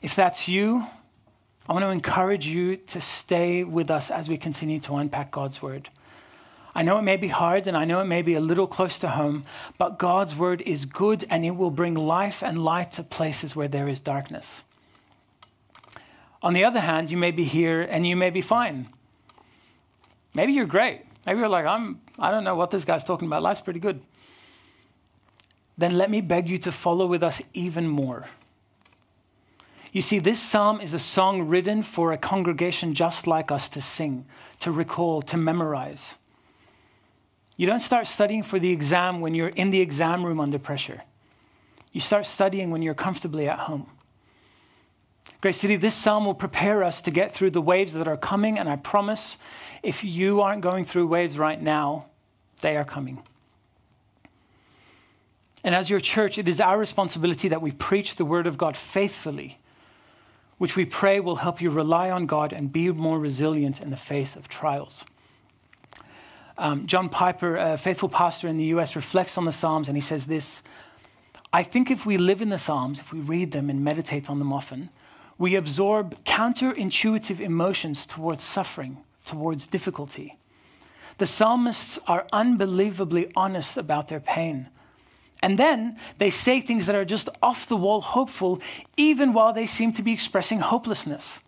If 0.00 0.14
that's 0.14 0.46
you, 0.46 0.86
I 1.68 1.72
want 1.72 1.84
to 1.84 1.88
encourage 1.88 2.46
you 2.46 2.76
to 2.76 3.00
stay 3.00 3.64
with 3.64 3.90
us 3.90 4.08
as 4.08 4.28
we 4.28 4.36
continue 4.36 4.78
to 4.80 4.94
unpack 4.94 5.32
God's 5.32 5.60
word. 5.60 5.88
I 6.76 6.82
know 6.82 6.98
it 6.98 7.02
may 7.02 7.16
be 7.16 7.26
hard 7.26 7.66
and 7.66 7.76
I 7.76 7.84
know 7.86 8.00
it 8.00 8.04
may 8.04 8.22
be 8.22 8.34
a 8.34 8.40
little 8.40 8.68
close 8.68 9.00
to 9.00 9.08
home, 9.08 9.44
but 9.78 9.98
God's 9.98 10.36
word 10.36 10.60
is 10.60 10.84
good 10.84 11.26
and 11.28 11.44
it 11.44 11.56
will 11.56 11.70
bring 11.70 11.94
life 11.94 12.40
and 12.40 12.62
light 12.62 12.92
to 12.92 13.02
places 13.02 13.56
where 13.56 13.66
there 13.66 13.88
is 13.88 13.98
darkness. 13.98 14.62
On 16.40 16.52
the 16.52 16.64
other 16.64 16.80
hand, 16.80 17.10
you 17.10 17.16
may 17.16 17.32
be 17.32 17.44
here 17.44 17.82
and 17.82 18.06
you 18.06 18.14
may 18.14 18.30
be 18.30 18.42
fine. 18.42 18.86
Maybe 20.36 20.52
you're 20.52 20.66
great. 20.66 21.00
Maybe 21.24 21.38
you're 21.38 21.48
like, 21.48 21.64
I'm, 21.64 21.98
I 22.18 22.30
don't 22.30 22.44
know 22.44 22.54
what 22.54 22.70
this 22.70 22.84
guy's 22.84 23.02
talking 23.02 23.26
about. 23.26 23.42
Life's 23.42 23.62
pretty 23.62 23.80
good. 23.80 24.02
Then 25.78 25.96
let 25.96 26.10
me 26.10 26.20
beg 26.20 26.46
you 26.46 26.58
to 26.58 26.70
follow 26.70 27.06
with 27.06 27.22
us 27.22 27.40
even 27.54 27.88
more. 27.88 28.26
You 29.92 30.02
see, 30.02 30.18
this 30.18 30.38
psalm 30.38 30.82
is 30.82 30.92
a 30.92 30.98
song 30.98 31.48
written 31.48 31.82
for 31.82 32.12
a 32.12 32.18
congregation 32.18 32.92
just 32.92 33.26
like 33.26 33.50
us 33.50 33.70
to 33.70 33.80
sing, 33.80 34.26
to 34.60 34.70
recall, 34.70 35.22
to 35.22 35.38
memorize. 35.38 36.16
You 37.56 37.66
don't 37.66 37.80
start 37.80 38.06
studying 38.06 38.42
for 38.42 38.58
the 38.58 38.72
exam 38.72 39.22
when 39.22 39.34
you're 39.34 39.48
in 39.48 39.70
the 39.70 39.80
exam 39.80 40.22
room 40.22 40.38
under 40.38 40.58
pressure. 40.58 41.00
You 41.92 42.00
start 42.02 42.26
studying 42.26 42.70
when 42.70 42.82
you're 42.82 42.92
comfortably 42.92 43.48
at 43.48 43.60
home. 43.60 43.86
Grace 45.40 45.56
City, 45.56 45.76
this 45.76 45.94
psalm 45.94 46.26
will 46.26 46.34
prepare 46.34 46.84
us 46.84 47.00
to 47.00 47.10
get 47.10 47.32
through 47.32 47.50
the 47.50 47.62
waves 47.62 47.94
that 47.94 48.06
are 48.06 48.18
coming, 48.18 48.58
and 48.58 48.68
I 48.68 48.76
promise 48.76 49.38
if 49.82 50.04
you 50.04 50.40
aren't 50.40 50.62
going 50.62 50.84
through 50.84 51.06
waves 51.06 51.38
right 51.38 51.60
now, 51.60 52.06
they 52.60 52.76
are 52.76 52.84
coming. 52.84 53.22
And 55.64 55.74
as 55.74 55.90
your 55.90 56.00
church, 56.00 56.38
it 56.38 56.48
is 56.48 56.60
our 56.60 56.78
responsibility 56.78 57.48
that 57.48 57.60
we 57.60 57.72
preach 57.72 58.16
the 58.16 58.24
word 58.24 58.46
of 58.46 58.56
God 58.56 58.76
faithfully, 58.76 59.58
which 60.58 60.76
we 60.76 60.84
pray 60.84 61.18
will 61.18 61.36
help 61.36 61.60
you 61.60 61.70
rely 61.70 62.10
on 62.10 62.26
God 62.26 62.52
and 62.52 62.72
be 62.72 62.88
more 62.90 63.18
resilient 63.18 63.82
in 63.82 63.90
the 63.90 63.96
face 63.96 64.36
of 64.36 64.48
trials. 64.48 65.04
Um, 66.58 66.86
John 66.86 67.08
Piper, 67.08 67.56
a 67.56 67.76
faithful 67.76 68.08
pastor 68.08 68.48
in 68.48 68.56
the 68.56 68.64
US, 68.66 68.96
reflects 68.96 69.36
on 69.36 69.44
the 69.44 69.52
Psalms 69.52 69.88
and 69.88 69.96
he 69.96 70.00
says 70.00 70.26
this 70.26 70.62
I 71.52 71.62
think 71.62 71.90
if 71.90 72.04
we 72.04 72.16
live 72.16 72.42
in 72.42 72.48
the 72.48 72.58
Psalms, 72.58 72.98
if 72.98 73.12
we 73.12 73.20
read 73.20 73.52
them 73.52 73.70
and 73.70 73.82
meditate 73.82 74.28
on 74.28 74.38
them 74.38 74.52
often, 74.52 74.90
we 75.38 75.54
absorb 75.54 76.22
counterintuitive 76.24 77.40
emotions 77.40 78.06
towards 78.06 78.42
suffering, 78.42 78.98
towards 79.26 79.66
difficulty. 79.66 80.38
The 81.18 81.26
psalmists 81.26 81.98
are 82.06 82.26
unbelievably 82.32 83.32
honest 83.36 83.76
about 83.76 84.08
their 84.08 84.20
pain. 84.20 84.68
And 85.42 85.58
then 85.58 85.98
they 86.18 86.30
say 86.30 86.60
things 86.60 86.86
that 86.86 86.94
are 86.94 87.04
just 87.04 87.28
off 87.42 87.66
the 87.66 87.76
wall 87.76 88.00
hopeful, 88.00 88.60
even 88.96 89.32
while 89.32 89.52
they 89.52 89.66
seem 89.66 89.92
to 89.92 90.02
be 90.02 90.12
expressing 90.12 90.60
hopelessness. 90.60 91.40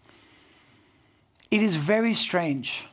It 1.51 1.63
is 1.63 1.77
very 1.77 2.15
strange. 2.15 2.85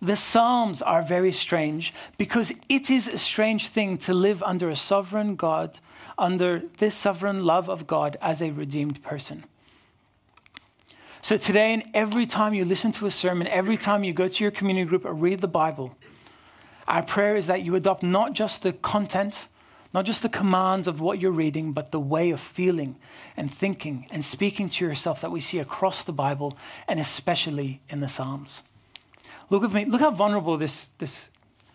The 0.00 0.16
Psalms 0.16 0.82
are 0.82 1.02
very 1.02 1.32
strange 1.32 1.94
because 2.18 2.52
it 2.68 2.90
is 2.90 3.08
a 3.08 3.18
strange 3.18 3.68
thing 3.68 3.96
to 3.98 4.14
live 4.14 4.42
under 4.42 4.68
a 4.68 4.76
sovereign 4.76 5.34
God, 5.34 5.78
under 6.18 6.62
this 6.78 6.94
sovereign 6.94 7.44
love 7.44 7.68
of 7.68 7.86
God 7.86 8.16
as 8.20 8.42
a 8.42 8.50
redeemed 8.50 9.02
person. 9.02 9.44
So 11.24 11.38
today, 11.38 11.72
and 11.72 11.84
every 11.94 12.26
time 12.26 12.52
you 12.52 12.66
listen 12.66 12.92
to 12.92 13.06
a 13.06 13.10
sermon, 13.10 13.46
every 13.46 13.78
time 13.78 14.04
you 14.04 14.12
go 14.12 14.28
to 14.28 14.44
your 14.44 14.50
community 14.50 14.86
group 14.86 15.06
or 15.06 15.14
read 15.14 15.40
the 15.40 15.48
Bible, 15.48 15.96
our 16.86 17.02
prayer 17.02 17.34
is 17.34 17.46
that 17.46 17.62
you 17.62 17.74
adopt 17.76 18.02
not 18.02 18.34
just 18.34 18.62
the 18.62 18.74
content, 18.74 19.48
not 19.94 20.04
just 20.04 20.20
the 20.20 20.28
commands 20.28 20.86
of 20.86 21.00
what 21.00 21.18
you're 21.18 21.30
reading, 21.30 21.72
but 21.72 21.92
the 21.92 21.98
way 21.98 22.30
of 22.30 22.40
feeling 22.40 22.96
and 23.38 23.50
thinking 23.50 24.06
and 24.10 24.22
speaking 24.22 24.68
to 24.68 24.84
yourself 24.84 25.22
that 25.22 25.30
we 25.30 25.40
see 25.40 25.58
across 25.58 26.04
the 26.04 26.12
Bible 26.12 26.58
and 26.86 27.00
especially 27.00 27.80
in 27.88 28.00
the 28.00 28.08
Psalms. 28.08 28.62
Look 29.48 29.62
with 29.62 29.72
me, 29.72 29.86
look 29.86 30.02
how 30.02 30.10
vulnerable 30.10 30.58
this, 30.58 30.90
this 30.98 31.30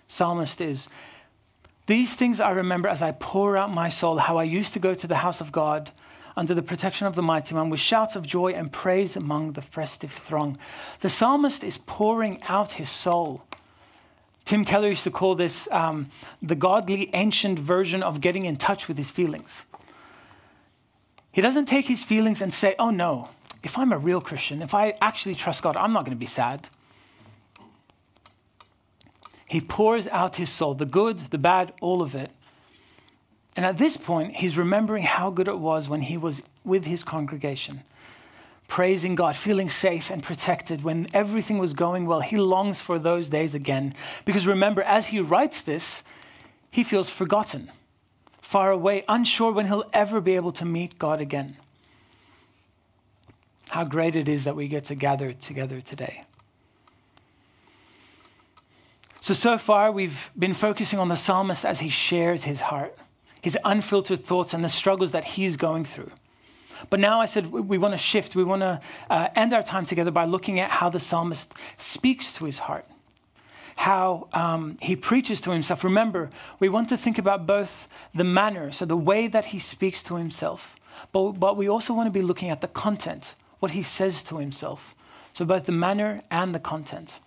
psalmist 0.07 0.61
is. 0.61 0.87
These 1.87 2.13
things 2.13 2.39
I 2.39 2.51
remember 2.51 2.87
as 2.87 3.01
I 3.01 3.13
pour 3.13 3.57
out 3.57 3.73
my 3.73 3.89
soul, 3.89 4.19
how 4.19 4.37
I 4.37 4.43
used 4.43 4.73
to 4.73 4.79
go 4.79 4.93
to 4.93 5.07
the 5.07 5.15
house 5.15 5.41
of 5.41 5.51
God 5.51 5.89
under 6.35 6.53
the 6.53 6.61
protection 6.61 7.07
of 7.07 7.15
the 7.15 7.21
mighty 7.21 7.53
one 7.55 7.69
with 7.69 7.79
shouts 7.79 8.15
of 8.15 8.25
joy 8.25 8.51
and 8.51 8.71
praise 8.71 9.15
among 9.15 9.53
the 9.53 9.61
festive 9.61 10.11
throng. 10.11 10.57
The 10.99 11.09
psalmist 11.09 11.63
is 11.63 11.77
pouring 11.77 12.41
out 12.43 12.73
his 12.73 12.89
soul. 12.89 13.43
Tim 14.45 14.65
Keller 14.65 14.89
used 14.89 15.03
to 15.03 15.11
call 15.11 15.35
this 15.35 15.67
um, 15.71 16.09
the 16.41 16.55
godly 16.55 17.09
ancient 17.13 17.59
version 17.59 18.01
of 18.01 18.21
getting 18.21 18.45
in 18.45 18.57
touch 18.57 18.87
with 18.87 18.97
his 18.97 19.11
feelings. 19.11 19.63
He 21.31 21.41
doesn't 21.41 21.65
take 21.65 21.85
his 21.85 22.03
feelings 22.03 22.41
and 22.41 22.53
say, 22.53 22.75
oh 22.79 22.89
no, 22.89 23.29
if 23.61 23.77
I'm 23.77 23.91
a 23.91 23.97
real 23.97 24.21
Christian, 24.21 24.61
if 24.61 24.73
I 24.73 24.95
actually 25.01 25.35
trust 25.35 25.61
God, 25.61 25.77
I'm 25.77 25.93
not 25.93 26.05
going 26.05 26.17
to 26.17 26.19
be 26.19 26.25
sad. 26.25 26.69
He 29.45 29.61
pours 29.61 30.07
out 30.07 30.35
his 30.35 30.49
soul, 30.49 30.75
the 30.75 30.85
good, 30.85 31.17
the 31.17 31.37
bad, 31.37 31.73
all 31.81 32.01
of 32.01 32.15
it, 32.15 32.31
and 33.59 33.65
at 33.65 33.77
this 33.77 33.97
point, 33.97 34.37
he's 34.37 34.57
remembering 34.57 35.03
how 35.03 35.31
good 35.31 35.49
it 35.49 35.59
was 35.59 35.89
when 35.89 35.99
he 35.99 36.15
was 36.15 36.41
with 36.63 36.85
his 36.85 37.03
congregation, 37.03 37.83
praising 38.69 39.15
God, 39.15 39.35
feeling 39.35 39.67
safe 39.67 40.09
and 40.09 40.23
protected 40.23 40.81
when 40.81 41.07
everything 41.13 41.57
was 41.57 41.73
going 41.73 42.05
well. 42.05 42.21
He 42.21 42.37
longs 42.37 42.79
for 42.79 42.97
those 42.97 43.27
days 43.27 43.53
again. 43.53 43.95
Because 44.23 44.47
remember, 44.47 44.81
as 44.83 45.07
he 45.07 45.19
writes 45.19 45.61
this, 45.61 46.03
he 46.71 46.85
feels 46.85 47.09
forgotten, 47.09 47.69
far 48.41 48.71
away, 48.71 49.03
unsure 49.09 49.51
when 49.51 49.67
he'll 49.67 49.89
ever 49.91 50.21
be 50.21 50.37
able 50.37 50.53
to 50.53 50.63
meet 50.63 50.97
God 50.97 51.19
again. 51.19 51.57
How 53.71 53.83
great 53.83 54.15
it 54.15 54.29
is 54.29 54.45
that 54.45 54.55
we 54.55 54.69
get 54.69 54.85
to 54.85 54.95
gather 54.95 55.33
together 55.33 55.81
today. 55.81 56.23
So, 59.19 59.33
so 59.33 59.57
far, 59.57 59.91
we've 59.91 60.31
been 60.39 60.53
focusing 60.53 60.97
on 60.97 61.09
the 61.09 61.17
psalmist 61.17 61.65
as 61.65 61.81
he 61.81 61.89
shares 61.89 62.45
his 62.45 62.61
heart 62.61 62.97
his 63.41 63.57
unfiltered 63.63 64.25
thoughts 64.25 64.53
and 64.53 64.63
the 64.63 64.69
struggles 64.69 65.11
that 65.11 65.23
he's 65.23 65.55
going 65.57 65.85
through. 65.85 66.11
But 66.89 66.99
now 66.99 67.19
I 67.19 67.25
said 67.25 67.47
we 67.47 67.77
want 67.77 67.93
to 67.93 67.97
shift. 67.97 68.35
We 68.35 68.43
want 68.43 68.61
to 68.61 68.79
uh, 69.09 69.27
end 69.35 69.53
our 69.53 69.63
time 69.63 69.85
together 69.85 70.11
by 70.11 70.25
looking 70.25 70.59
at 70.59 70.69
how 70.69 70.89
the 70.89 70.99
psalmist 70.99 71.53
speaks 71.77 72.33
to 72.35 72.45
his 72.45 72.59
heart, 72.59 72.85
how 73.75 74.27
um, 74.33 74.77
he 74.81 74.95
preaches 74.95 75.41
to 75.41 75.51
himself. 75.51 75.83
Remember, 75.83 76.29
we 76.59 76.69
want 76.69 76.89
to 76.89 76.97
think 76.97 77.17
about 77.17 77.45
both 77.45 77.87
the 78.15 78.23
manner, 78.23 78.71
so 78.71 78.85
the 78.85 78.97
way 78.97 79.27
that 79.27 79.47
he 79.47 79.59
speaks 79.59 80.01
to 80.03 80.15
himself, 80.15 80.77
but, 81.11 81.33
but 81.33 81.57
we 81.57 81.67
also 81.67 81.93
want 81.93 82.07
to 82.07 82.11
be 82.11 82.21
looking 82.21 82.49
at 82.49 82.61
the 82.61 82.67
content, 82.67 83.35
what 83.59 83.71
he 83.71 83.83
says 83.83 84.23
to 84.23 84.37
himself. 84.37 84.95
So 85.33 85.45
both 85.45 85.65
the 85.65 85.71
manner 85.71 86.21
and 86.31 86.55
the 86.55 86.59
content. 86.59 87.19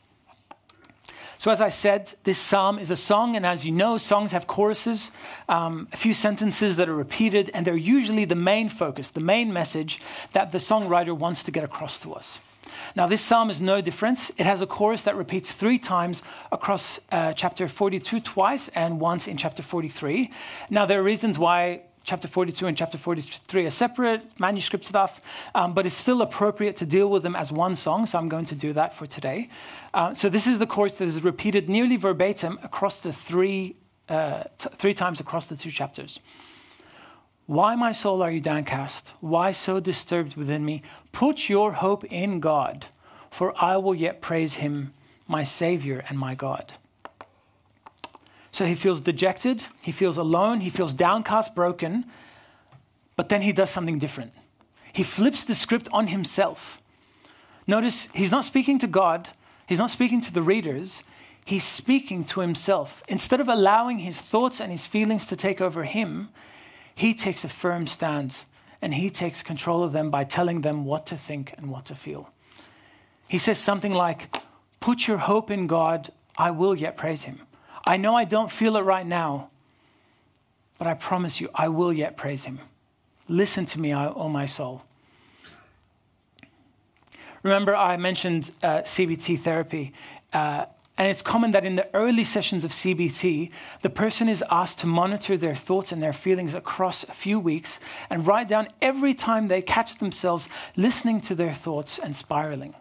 So, 1.43 1.51
as 1.51 1.61
I 1.61 1.71
said, 1.71 2.15
this 2.23 2.39
psalm 2.39 2.79
is 2.79 2.93
a 2.93 2.97
song, 2.97 3.35
and 3.35 3.45
as 3.45 3.67
you 3.67 3.73
know, 3.73 3.99
songs 3.99 4.31
have 4.31 4.47
choruses, 4.47 5.11
um, 5.49 5.89
a 5.93 5.97
few 5.97 6.15
sentences 6.15 6.77
that 6.77 6.89
are 6.89 6.95
repeated, 6.95 7.51
and 7.53 7.67
they're 7.67 7.75
usually 7.75 8.25
the 8.25 8.37
main 8.37 8.69
focus, 8.69 9.11
the 9.11 9.19
main 9.19 9.53
message 9.53 10.01
that 10.35 10.53
the 10.53 10.59
songwriter 10.59 11.13
wants 11.13 11.43
to 11.43 11.51
get 11.51 11.65
across 11.65 11.99
to 11.99 12.13
us. 12.15 12.39
Now, 12.95 13.09
this 13.09 13.23
psalm 13.23 13.51
is 13.51 13.61
no 13.61 13.81
different. 13.81 14.31
It 14.39 14.47
has 14.47 14.61
a 14.61 14.69
chorus 14.69 15.03
that 15.03 15.17
repeats 15.17 15.51
three 15.51 15.81
times 15.81 16.23
across 16.53 17.01
uh, 17.11 17.33
chapter 17.33 17.67
42 17.67 18.21
twice 18.21 18.69
and 18.69 19.01
once 19.01 19.27
in 19.27 19.37
chapter 19.37 19.65
43. 19.65 20.31
Now, 20.71 20.87
there 20.87 21.01
are 21.01 21.03
reasons 21.03 21.41
why 21.41 21.81
chapter 22.05 22.29
42 22.29 22.67
and 22.67 22.77
chapter 22.77 22.99
43 22.99 23.67
are 23.67 23.71
separate 23.71 24.39
manuscript 24.39 24.85
stuff, 24.85 25.21
um, 25.55 25.73
but 25.73 25.87
it's 25.87 25.97
still 25.97 26.23
appropriate 26.23 26.77
to 26.77 26.87
deal 26.87 27.09
with 27.09 27.23
them 27.23 27.37
as 27.37 27.53
one 27.53 27.77
song, 27.77 28.07
so 28.07 28.19
I'm 28.19 28.29
going 28.29 28.45
to 28.47 28.55
do 28.55 28.73
that 28.73 28.95
for 28.95 29.07
today. 29.07 29.49
Uh, 29.95 30.15
so 30.15 30.29
this 30.29 30.47
is 30.47 30.59
the 30.59 30.67
chorus 30.67 30.95
that 30.95 31.05
is 31.05 31.23
repeated 31.23 31.69
nearly 31.69 31.97
verbatim 31.97 32.59
across 32.63 33.01
the 33.01 33.13
three, 33.13 33.77
uh, 34.09 34.45
three 34.59 34.95
times 34.95 35.21
across 35.21 35.47
the 35.47 35.57
two 35.57 35.71
chapters. 35.71 36.21
Why, 37.47 37.75
my 37.75 37.93
soul, 37.93 38.23
are 38.23 38.31
you 38.31 38.41
downcast? 38.41 39.13
Why 39.21 39.53
so 39.53 39.81
disturbed 39.81 40.37
within 40.37 40.65
me? 40.65 40.83
Put 41.11 41.49
your 41.49 41.73
hope 41.73 42.05
in 42.05 42.41
God, 42.41 42.87
for 43.31 43.53
I 43.63 43.77
will 43.77 43.95
yet 43.95 44.21
praise 44.21 44.55
him, 44.55 44.95
my 45.27 45.45
Savior 45.45 46.05
and 46.09 46.19
my 46.19 46.35
God. 46.35 46.75
So 48.53 48.67
he 48.67 48.75
feels 48.75 49.01
dejected, 49.01 49.65
he 49.81 49.93
feels 49.93 50.19
alone, 50.19 50.61
he 50.61 50.71
feels 50.71 50.93
downcast, 50.93 51.55
broken, 51.55 52.05
but 53.17 53.31
then 53.31 53.41
he 53.43 53.53
does 53.53 53.71
something 53.71 53.99
different. 53.99 54.33
He 54.93 55.03
flips 55.03 55.43
the 55.43 55.55
script 55.55 55.89
on 55.91 56.09
himself. 56.09 56.81
Notice 57.67 58.09
he's 58.13 58.31
not 58.31 58.45
speaking 58.45 58.79
to 58.81 58.87
God, 58.87 59.29
he's 59.67 59.79
not 59.79 59.91
speaking 59.91 60.21
to 60.21 60.33
the 60.33 60.43
readers, 60.43 61.03
he's 61.47 61.65
speaking 61.65 62.25
to 62.25 62.41
himself. 62.41 63.03
Instead 63.09 63.41
of 63.41 63.49
allowing 63.49 64.01
his 64.01 64.21
thoughts 64.21 64.61
and 64.61 64.71
his 64.71 64.87
feelings 64.87 65.27
to 65.27 65.37
take 65.37 65.63
over 65.63 65.85
him, 65.85 66.29
he 66.95 67.15
takes 67.15 67.45
a 67.45 67.49
firm 67.49 67.87
stand 67.87 68.37
and 68.83 68.93
he 68.93 69.09
takes 69.09 69.43
control 69.43 69.83
of 69.83 69.93
them 69.93 70.11
by 70.11 70.25
telling 70.25 70.61
them 70.61 70.85
what 70.85 71.07
to 71.07 71.17
think 71.17 71.55
and 71.57 71.71
what 71.71 71.87
to 71.87 71.95
feel. 71.95 72.31
He 73.29 73.39
says 73.39 73.59
something 73.59 73.95
like, 73.95 74.37
Put 74.81 75.07
your 75.07 75.19
hope 75.19 75.51
in 75.51 75.69
God, 75.69 76.13
I 76.37 76.51
will 76.51 76.75
yet 76.75 76.97
praise 76.97 77.23
him. 77.23 77.41
I 77.87 77.97
know 77.97 78.15
I 78.15 78.25
don't 78.25 78.51
feel 78.51 78.77
it 78.77 78.83
right 78.83 79.07
now, 79.07 79.51
but 80.79 80.87
I 80.87 80.95
promise 80.95 81.41
you, 81.41 81.49
I 81.55 81.69
will 81.69 81.93
yet 81.93 82.17
praise 82.17 82.45
him. 82.45 82.61
Listen 83.29 83.67
to 83.67 83.81
me, 83.81 83.95
O 83.95 84.29
my 84.29 84.47
soul. 84.47 84.85
Remember, 87.43 87.75
I 87.75 87.97
mentioned 87.97 88.53
uh, 88.63 88.83
CBT 88.83 89.39
therapy. 89.41 89.93
Uh, 90.33 90.67
and 90.99 91.09
it's 91.09 91.23
common 91.23 91.53
that 91.53 91.65
in 91.65 91.75
the 91.75 91.89
early 91.95 92.23
sessions 92.23 92.65
of 92.65 92.71
CBT, 92.71 93.51
the 93.81 93.91
person 93.91 94.29
is 94.29 94.45
asked 94.51 94.79
to 94.81 94.87
monitor 94.87 95.37
their 95.37 95.55
thoughts 95.55 95.91
and 95.91 96.03
their 96.03 96.13
feelings 96.13 96.55
across 96.55 97.03
a 97.05 97.13
few 97.13 97.41
weeks 97.41 97.81
and 98.11 98.27
write 98.27 98.47
down 98.47 98.69
every 98.83 99.15
time 99.15 99.49
they 99.49 99.63
catch 99.63 99.97
themselves 99.97 100.49
listening 100.77 101.21
to 101.23 101.35
their 101.35 101.55
thoughts 101.55 101.99
and 101.99 102.15
spiraling. 102.15 102.75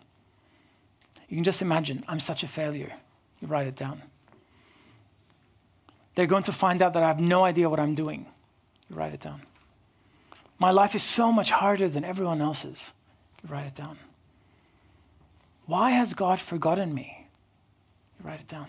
You 1.29 1.37
can 1.37 1.45
just 1.45 1.61
imagine, 1.61 2.03
I'm 2.07 2.19
such 2.19 2.43
a 2.43 2.47
failure. 2.47 2.91
You 3.39 3.47
write 3.47 3.67
it 3.67 3.77
down. 3.77 4.01
They're 6.15 6.27
going 6.27 6.43
to 6.43 6.51
find 6.51 6.81
out 6.81 6.93
that 6.93 7.03
I 7.03 7.07
have 7.07 7.19
no 7.19 7.43
idea 7.43 7.69
what 7.69 7.79
I'm 7.79 7.95
doing. 7.95 8.25
You 8.89 8.95
write 8.95 9.13
it 9.13 9.21
down. 9.21 9.43
My 10.59 10.71
life 10.71 10.93
is 10.95 11.03
so 11.03 11.31
much 11.31 11.51
harder 11.51 11.87
than 11.87 12.03
everyone 12.03 12.41
else's. 12.41 12.93
You 13.43 13.49
write 13.53 13.67
it 13.67 13.75
down. 13.75 13.97
Why 15.65 15.91
has 15.91 16.13
God 16.13 16.39
forgotten 16.39 16.93
me? 16.93 17.27
You 18.19 18.29
write 18.29 18.41
it 18.41 18.47
down. 18.47 18.67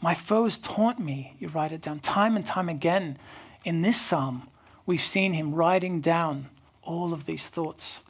My 0.00 0.14
foes 0.14 0.58
taunt 0.58 0.98
me. 0.98 1.34
You 1.38 1.48
write 1.48 1.72
it 1.72 1.82
down. 1.82 2.00
Time 2.00 2.36
and 2.36 2.44
time 2.44 2.68
again 2.68 3.18
in 3.64 3.82
this 3.82 4.00
psalm, 4.00 4.48
we've 4.86 5.00
seen 5.00 5.34
him 5.34 5.54
writing 5.54 6.00
down 6.00 6.48
all 6.82 7.12
of 7.12 7.26
these 7.26 7.48
thoughts. 7.48 8.00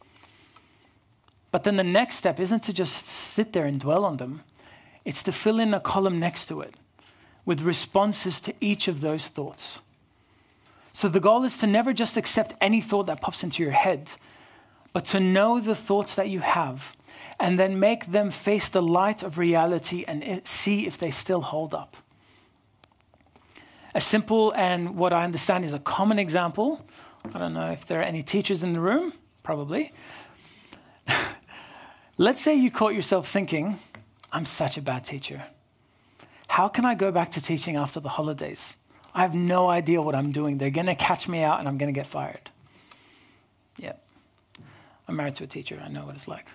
But 1.50 1.64
then 1.64 1.76
the 1.76 1.84
next 1.84 2.16
step 2.16 2.38
isn't 2.38 2.62
to 2.64 2.72
just 2.72 3.06
sit 3.06 3.52
there 3.52 3.64
and 3.64 3.80
dwell 3.80 4.04
on 4.04 4.18
them, 4.18 4.42
it's 5.04 5.22
to 5.22 5.32
fill 5.32 5.58
in 5.58 5.72
a 5.72 5.80
column 5.80 6.18
next 6.20 6.46
to 6.46 6.60
it 6.60 6.74
with 7.46 7.62
responses 7.62 8.40
to 8.40 8.52
each 8.60 8.88
of 8.88 9.00
those 9.00 9.28
thoughts. 9.28 9.78
So 10.92 11.08
the 11.08 11.20
goal 11.20 11.44
is 11.44 11.56
to 11.58 11.66
never 11.66 11.92
just 11.92 12.16
accept 12.16 12.54
any 12.60 12.80
thought 12.80 13.06
that 13.06 13.20
pops 13.20 13.42
into 13.42 13.62
your 13.62 13.72
head, 13.72 14.10
but 14.92 15.04
to 15.06 15.20
know 15.20 15.60
the 15.60 15.74
thoughts 15.74 16.16
that 16.16 16.28
you 16.28 16.40
have 16.40 16.96
and 17.38 17.58
then 17.58 17.78
make 17.78 18.06
them 18.06 18.30
face 18.30 18.68
the 18.68 18.82
light 18.82 19.22
of 19.22 19.38
reality 19.38 20.04
and 20.08 20.40
see 20.46 20.86
if 20.86 20.98
they 20.98 21.10
still 21.10 21.42
hold 21.42 21.74
up. 21.74 21.96
A 23.94 24.00
simple 24.00 24.52
and 24.56 24.96
what 24.96 25.12
I 25.12 25.24
understand 25.24 25.64
is 25.64 25.72
a 25.72 25.78
common 25.78 26.18
example. 26.18 26.84
I 27.32 27.38
don't 27.38 27.54
know 27.54 27.70
if 27.70 27.86
there 27.86 28.00
are 28.00 28.04
any 28.04 28.22
teachers 28.22 28.62
in 28.62 28.72
the 28.72 28.80
room, 28.80 29.12
probably. 29.42 29.92
Let's 32.18 32.40
say 32.40 32.54
you 32.54 32.70
caught 32.70 32.94
yourself 32.94 33.28
thinking, 33.28 33.78
I'm 34.32 34.46
such 34.46 34.76
a 34.76 34.82
bad 34.82 35.04
teacher. 35.04 35.44
How 36.48 36.68
can 36.68 36.84
I 36.84 36.94
go 36.94 37.10
back 37.10 37.30
to 37.32 37.40
teaching 37.40 37.76
after 37.76 38.00
the 38.00 38.08
holidays? 38.10 38.76
I 39.14 39.22
have 39.22 39.34
no 39.34 39.68
idea 39.68 40.02
what 40.02 40.14
I'm 40.14 40.32
doing. 40.32 40.58
They're 40.58 40.70
going 40.70 40.86
to 40.86 40.94
catch 40.94 41.26
me 41.26 41.42
out 41.42 41.58
and 41.58 41.68
I'm 41.68 41.78
going 41.78 41.92
to 41.92 41.98
get 41.98 42.06
fired. 42.06 42.50
Yep. 43.78 44.02
I'm 45.08 45.16
married 45.16 45.36
to 45.36 45.44
a 45.44 45.46
teacher. 45.46 45.80
I 45.82 45.88
know 45.88 46.04
what 46.04 46.14
it's 46.14 46.28
like. 46.28 46.46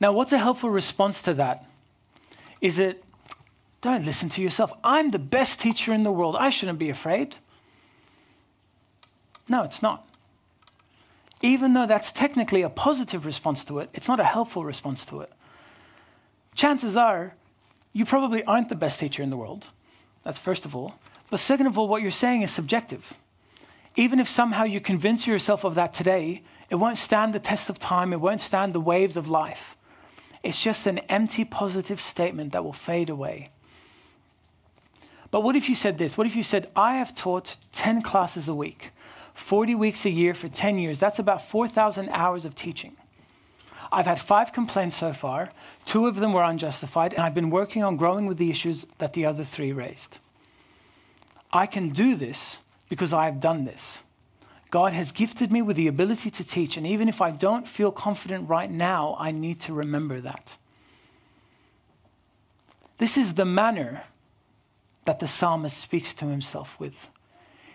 now, 0.00 0.12
what's 0.12 0.32
a 0.32 0.38
helpful 0.38 0.70
response 0.70 1.22
to 1.22 1.34
that? 1.34 1.66
Is 2.60 2.78
it, 2.78 3.04
don't 3.80 4.04
listen 4.04 4.28
to 4.30 4.42
yourself. 4.42 4.72
I'm 4.84 5.10
the 5.10 5.18
best 5.18 5.60
teacher 5.60 5.92
in 5.92 6.02
the 6.02 6.12
world. 6.12 6.36
I 6.36 6.50
shouldn't 6.50 6.78
be 6.78 6.90
afraid. 6.90 7.36
No, 9.48 9.64
it's 9.64 9.82
not. 9.82 10.06
Even 11.42 11.72
though 11.72 11.86
that's 11.86 12.12
technically 12.12 12.62
a 12.62 12.68
positive 12.68 13.24
response 13.24 13.64
to 13.64 13.78
it, 13.78 13.88
it's 13.94 14.08
not 14.08 14.20
a 14.20 14.24
helpful 14.24 14.64
response 14.64 15.04
to 15.06 15.20
it. 15.20 15.32
Chances 16.54 16.96
are 16.96 17.34
you 17.92 18.04
probably 18.04 18.44
aren't 18.44 18.68
the 18.68 18.74
best 18.74 19.00
teacher 19.00 19.22
in 19.22 19.30
the 19.30 19.36
world. 19.36 19.66
That's 20.24 20.38
first 20.38 20.64
of 20.64 20.76
all. 20.76 20.94
But 21.30 21.40
second 21.40 21.66
of 21.66 21.78
all, 21.78 21.88
what 21.88 22.02
you're 22.02 22.10
saying 22.10 22.42
is 22.42 22.50
subjective. 22.50 23.14
Even 23.96 24.20
if 24.20 24.28
somehow 24.28 24.64
you 24.64 24.80
convince 24.80 25.26
yourself 25.26 25.64
of 25.64 25.74
that 25.74 25.92
today, 25.92 26.42
it 26.68 26.76
won't 26.76 26.98
stand 26.98 27.32
the 27.32 27.40
test 27.40 27.68
of 27.68 27.78
time, 27.78 28.12
it 28.12 28.20
won't 28.20 28.40
stand 28.40 28.72
the 28.72 28.80
waves 28.80 29.16
of 29.16 29.28
life. 29.28 29.76
It's 30.42 30.62
just 30.62 30.86
an 30.86 30.98
empty 31.00 31.44
positive 31.44 32.00
statement 32.00 32.52
that 32.52 32.64
will 32.64 32.72
fade 32.72 33.10
away. 33.10 33.50
But 35.30 35.42
what 35.42 35.56
if 35.56 35.68
you 35.68 35.74
said 35.74 35.98
this? 35.98 36.16
What 36.16 36.26
if 36.26 36.34
you 36.34 36.42
said, 36.42 36.70
I 36.74 36.94
have 36.94 37.14
taught 37.14 37.56
10 37.72 38.02
classes 38.02 38.48
a 38.48 38.54
week, 38.54 38.90
40 39.34 39.74
weeks 39.74 40.04
a 40.04 40.10
year 40.10 40.34
for 40.34 40.48
10 40.48 40.78
years? 40.78 40.98
That's 40.98 41.18
about 41.18 41.42
4,000 41.42 42.08
hours 42.08 42.44
of 42.44 42.54
teaching. 42.54 42.96
I've 43.92 44.06
had 44.06 44.20
five 44.20 44.52
complaints 44.52 44.96
so 44.96 45.12
far. 45.12 45.50
Two 45.84 46.06
of 46.06 46.16
them 46.16 46.32
were 46.32 46.44
unjustified, 46.44 47.12
and 47.14 47.22
I've 47.22 47.34
been 47.34 47.50
working 47.50 47.82
on 47.82 47.96
growing 47.96 48.26
with 48.26 48.38
the 48.38 48.50
issues 48.50 48.86
that 48.98 49.12
the 49.14 49.26
other 49.26 49.44
three 49.44 49.72
raised. 49.72 50.18
I 51.52 51.66
can 51.66 51.90
do 51.90 52.14
this 52.14 52.58
because 52.88 53.12
I 53.12 53.24
have 53.24 53.40
done 53.40 53.64
this. 53.64 54.02
God 54.70 54.92
has 54.92 55.10
gifted 55.10 55.50
me 55.50 55.62
with 55.62 55.76
the 55.76 55.88
ability 55.88 56.30
to 56.30 56.44
teach, 56.44 56.76
and 56.76 56.86
even 56.86 57.08
if 57.08 57.20
I 57.20 57.30
don't 57.30 57.66
feel 57.66 57.90
confident 57.90 58.48
right 58.48 58.70
now, 58.70 59.16
I 59.18 59.32
need 59.32 59.58
to 59.60 59.72
remember 59.72 60.20
that. 60.20 60.56
This 62.98 63.16
is 63.16 63.34
the 63.34 63.44
manner 63.44 64.04
that 65.06 65.18
the 65.18 65.26
psalmist 65.26 65.76
speaks 65.76 66.14
to 66.14 66.26
himself 66.26 66.78
with. 66.78 67.08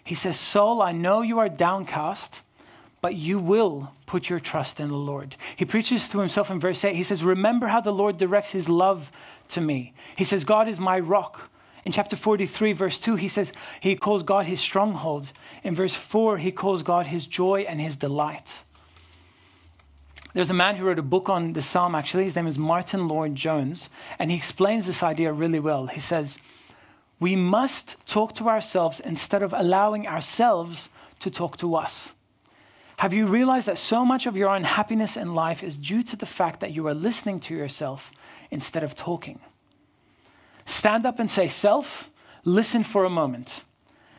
He 0.04 0.16
says, 0.16 0.40
Soul, 0.40 0.82
I 0.82 0.92
know 0.92 1.22
you 1.22 1.40
are 1.40 1.50
downcast, 1.50 2.42
but 3.06 3.14
you 3.14 3.38
will 3.38 3.92
put 4.08 4.32
your 4.32 4.40
trust 4.40 4.80
in 4.80 4.88
the 4.88 4.96
Lord. 4.96 5.36
He 5.56 5.64
preaches 5.64 6.10
to 6.10 6.18
himself 6.18 6.50
in 6.50 6.60
verse 6.60 6.84
8. 6.84 6.96
He 6.96 7.04
says, 7.04 7.24
Remember 7.24 7.68
how 7.68 7.80
the 7.80 7.94
Lord 7.94 8.18
directs 8.18 8.50
his 8.50 8.68
love 8.68 9.12
to 9.50 9.62
me. 9.62 9.94
He 10.16 10.24
says, 10.24 10.44
God 10.44 10.68
is 10.68 10.80
my 10.80 11.00
rock. 11.00 11.52
In 11.84 11.92
chapter 11.92 12.16
43, 12.16 12.74
verse 12.74 12.98
2, 12.98 13.18
he 13.18 13.28
says 13.28 13.54
he 13.80 13.96
calls 13.96 14.24
God 14.24 14.48
his 14.48 14.60
stronghold. 14.60 15.32
In 15.64 15.76
verse 15.76 15.94
4, 15.94 16.40
he 16.40 16.52
calls 16.52 16.82
God 16.82 17.06
his 17.06 17.28
joy 17.28 17.68
and 17.70 17.80
his 17.80 17.96
delight. 17.96 18.64
There's 20.34 20.50
a 20.50 20.56
man 20.56 20.78
who 20.78 20.86
wrote 20.88 20.98
a 20.98 21.04
book 21.04 21.30
on 21.30 21.54
the 21.54 21.62
psalm, 21.62 21.94
actually. 21.94 22.24
His 22.24 22.36
name 22.36 22.48
is 22.48 22.58
Martyn 22.58 23.08
Lloyd-Jones, 23.08 23.92
and 24.18 24.32
he 24.32 24.38
explains 24.38 24.88
this 24.88 25.04
idea 25.04 25.32
really 25.32 25.60
well. 25.60 25.86
He 25.86 26.00
says, 26.00 26.40
We 27.20 27.36
must 27.36 28.04
talk 28.08 28.34
to 28.38 28.50
ourselves 28.50 29.00
instead 29.00 29.44
of 29.44 29.54
allowing 29.54 30.08
ourselves 30.08 30.90
to 31.20 31.30
talk 31.30 31.58
to 31.58 31.76
us. 31.76 32.16
Have 32.98 33.14
you 33.14 33.28
realized 33.28 33.68
that 33.68 33.78
so 33.78 34.06
much 34.06 34.26
of 34.26 34.38
your 34.38 34.56
unhappiness 34.56 35.18
in 35.18 35.36
life 35.36 35.64
is 35.64 35.78
due 35.78 36.02
to 36.04 36.16
the 36.16 36.26
fact 36.26 36.62
that 36.62 36.72
you 36.72 36.88
are 36.88 36.94
listening 36.94 37.40
to 37.40 37.56
yourself 37.56 38.12
instead 38.52 38.84
of 38.84 38.96
talking? 38.96 39.40
Stand 40.66 41.06
up 41.06 41.20
and 41.20 41.30
say, 41.30 41.48
Self, 41.48 42.10
listen 42.44 42.84
for 42.84 43.04
a 43.04 43.10
moment. 43.10 43.64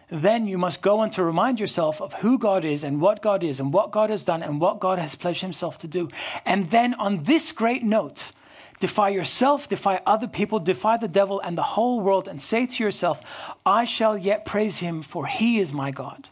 Then 0.08 0.46
you 0.46 0.56
must 0.56 0.82
go 0.82 1.00
on 1.00 1.10
to 1.12 1.24
remind 1.24 1.58
yourself 1.58 2.00
of 2.00 2.12
who 2.14 2.38
God 2.38 2.64
is 2.64 2.84
and 2.84 3.00
what 3.00 3.22
God 3.22 3.42
is 3.42 3.58
and 3.58 3.72
what 3.72 3.90
God 3.90 4.10
has 4.10 4.22
done 4.22 4.42
and 4.42 4.60
what 4.60 4.78
God 4.78 4.98
has 5.00 5.16
pledged 5.16 5.40
himself 5.40 5.78
to 5.78 5.88
do. 5.88 6.08
And 6.44 6.66
then 6.66 6.94
on 6.94 7.24
this 7.24 7.50
great 7.50 7.82
note, 7.82 8.30
defy 8.78 9.08
yourself, 9.08 9.68
defy 9.68 10.00
other 10.06 10.28
people, 10.28 10.60
defy 10.60 10.96
the 10.96 11.08
devil 11.08 11.40
and 11.40 11.58
the 11.58 11.62
whole 11.62 12.00
world, 12.00 12.28
and 12.28 12.40
say 12.40 12.66
to 12.66 12.84
yourself, 12.84 13.20
I 13.64 13.84
shall 13.84 14.16
yet 14.16 14.44
praise 14.44 14.76
him, 14.76 15.02
for 15.02 15.26
he 15.26 15.58
is 15.58 15.72
my 15.72 15.90
God. 15.90 16.28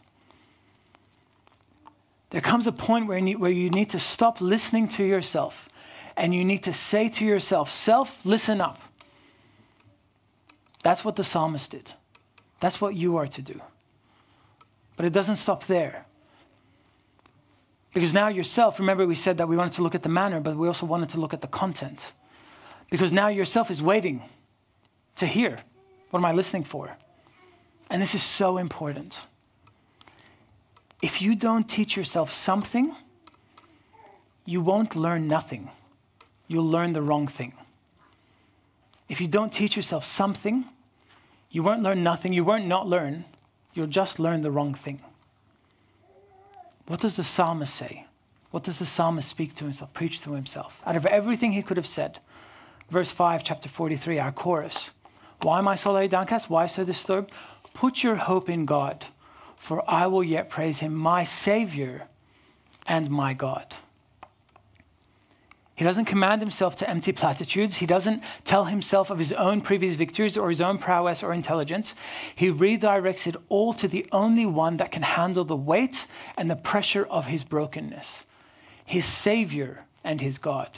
There 2.35 2.41
comes 2.41 2.67
a 2.67 2.73
point 2.73 3.07
where 3.07 3.17
you, 3.17 3.23
need, 3.23 3.39
where 3.39 3.49
you 3.49 3.69
need 3.69 3.91
to 3.91 3.99
stop 3.99 4.41
listening 4.41 4.89
to 4.89 5.05
yourself 5.05 5.69
and 6.17 6.35
you 6.35 6.43
need 6.43 6.63
to 6.63 6.73
say 6.73 7.07
to 7.07 7.23
yourself, 7.23 7.69
Self, 7.69 8.25
listen 8.25 8.59
up. 8.59 8.81
That's 10.83 11.05
what 11.05 11.15
the 11.15 11.23
psalmist 11.23 11.71
did. 11.71 11.93
That's 12.59 12.81
what 12.81 12.93
you 12.93 13.15
are 13.15 13.25
to 13.25 13.41
do. 13.41 13.61
But 14.97 15.05
it 15.05 15.13
doesn't 15.13 15.37
stop 15.37 15.67
there. 15.67 16.07
Because 17.93 18.13
now 18.13 18.27
yourself, 18.27 18.79
remember 18.79 19.07
we 19.07 19.15
said 19.15 19.37
that 19.37 19.47
we 19.47 19.55
wanted 19.55 19.71
to 19.75 19.81
look 19.81 19.95
at 19.95 20.03
the 20.03 20.09
manner, 20.09 20.41
but 20.41 20.57
we 20.57 20.67
also 20.67 20.85
wanted 20.85 21.07
to 21.11 21.21
look 21.21 21.33
at 21.33 21.39
the 21.39 21.47
content. 21.47 22.11
Because 22.89 23.13
now 23.13 23.29
yourself 23.29 23.71
is 23.71 23.81
waiting 23.81 24.21
to 25.15 25.25
hear 25.25 25.59
what 26.09 26.19
am 26.19 26.25
I 26.25 26.33
listening 26.33 26.63
for? 26.63 26.97
And 27.89 28.01
this 28.01 28.13
is 28.13 28.23
so 28.23 28.57
important 28.57 29.25
if 31.05 31.21
you 31.21 31.35
don't 31.35 31.69
teach 31.69 31.95
yourself 31.95 32.31
something, 32.31 32.95
you 34.43 34.59
won't 34.59 34.95
learn 34.95 35.27
nothing. 35.27 35.69
You'll 36.47 36.67
learn 36.67 36.93
the 36.93 37.01
wrong 37.03 37.27
thing. 37.27 37.53
If 39.07 39.21
you 39.21 39.27
don't 39.27 39.53
teach 39.53 39.75
yourself 39.75 40.03
something, 40.03 40.65
you 41.51 41.61
won't 41.61 41.83
learn 41.83 42.01
nothing. 42.01 42.33
You 42.33 42.43
won't 42.43 42.65
not 42.65 42.87
learn. 42.87 43.25
You'll 43.75 43.85
just 44.01 44.17
learn 44.19 44.41
the 44.41 44.49
wrong 44.49 44.73
thing. 44.73 44.99
What 46.87 47.01
does 47.01 47.17
the 47.17 47.23
psalmist 47.23 47.75
say? 47.75 48.07
What 48.49 48.63
does 48.63 48.79
the 48.79 48.85
psalmist 48.87 49.29
speak 49.29 49.53
to 49.57 49.65
himself, 49.65 49.93
preach 49.93 50.21
to 50.21 50.33
himself? 50.33 50.81
Out 50.87 50.95
of 50.95 51.05
everything 51.05 51.51
he 51.51 51.61
could 51.61 51.77
have 51.77 51.85
said, 51.85 52.17
verse 52.89 53.11
5, 53.11 53.43
chapter 53.43 53.69
43, 53.69 54.17
our 54.17 54.31
chorus. 54.31 54.95
Why 55.43 55.59
am 55.59 55.67
I 55.67 55.75
so 55.75 56.07
downcast? 56.07 56.49
Why 56.49 56.65
so 56.65 56.83
disturbed? 56.83 57.31
Put 57.75 58.01
your 58.01 58.15
hope 58.15 58.49
in 58.49 58.65
God 58.65 59.05
for 59.65 59.83
I 59.89 60.05
will 60.05 60.23
yet 60.23 60.47
praise 60.47 60.77
him, 60.77 60.93
my 60.93 61.23
Savior 61.23 62.03
and 62.85 63.09
my 63.09 63.33
God. 63.33 63.73
He 65.75 65.83
doesn't 65.83 66.05
command 66.05 66.41
himself 66.41 66.75
to 66.77 66.89
empty 66.89 67.11
platitudes. 67.11 67.77
He 67.77 67.87
doesn't 67.87 68.23
tell 68.43 68.65
himself 68.65 69.09
of 69.09 69.17
his 69.17 69.33
own 69.33 69.61
previous 69.61 69.95
victories 69.95 70.37
or 70.37 70.49
his 70.49 70.61
own 70.61 70.77
prowess 70.77 71.23
or 71.23 71.33
intelligence. 71.33 71.95
He 72.35 72.51
redirects 72.51 73.25
it 73.25 73.35
all 73.49 73.73
to 73.73 73.87
the 73.87 74.05
only 74.11 74.45
one 74.45 74.77
that 74.77 74.91
can 74.91 75.01
handle 75.01 75.43
the 75.43 75.55
weight 75.55 76.05
and 76.37 76.49
the 76.49 76.55
pressure 76.55 77.05
of 77.05 77.25
his 77.25 77.43
brokenness 77.43 78.23
his 78.85 79.05
Savior 79.07 79.83
and 80.03 80.21
his 80.21 80.37
God. 80.37 80.77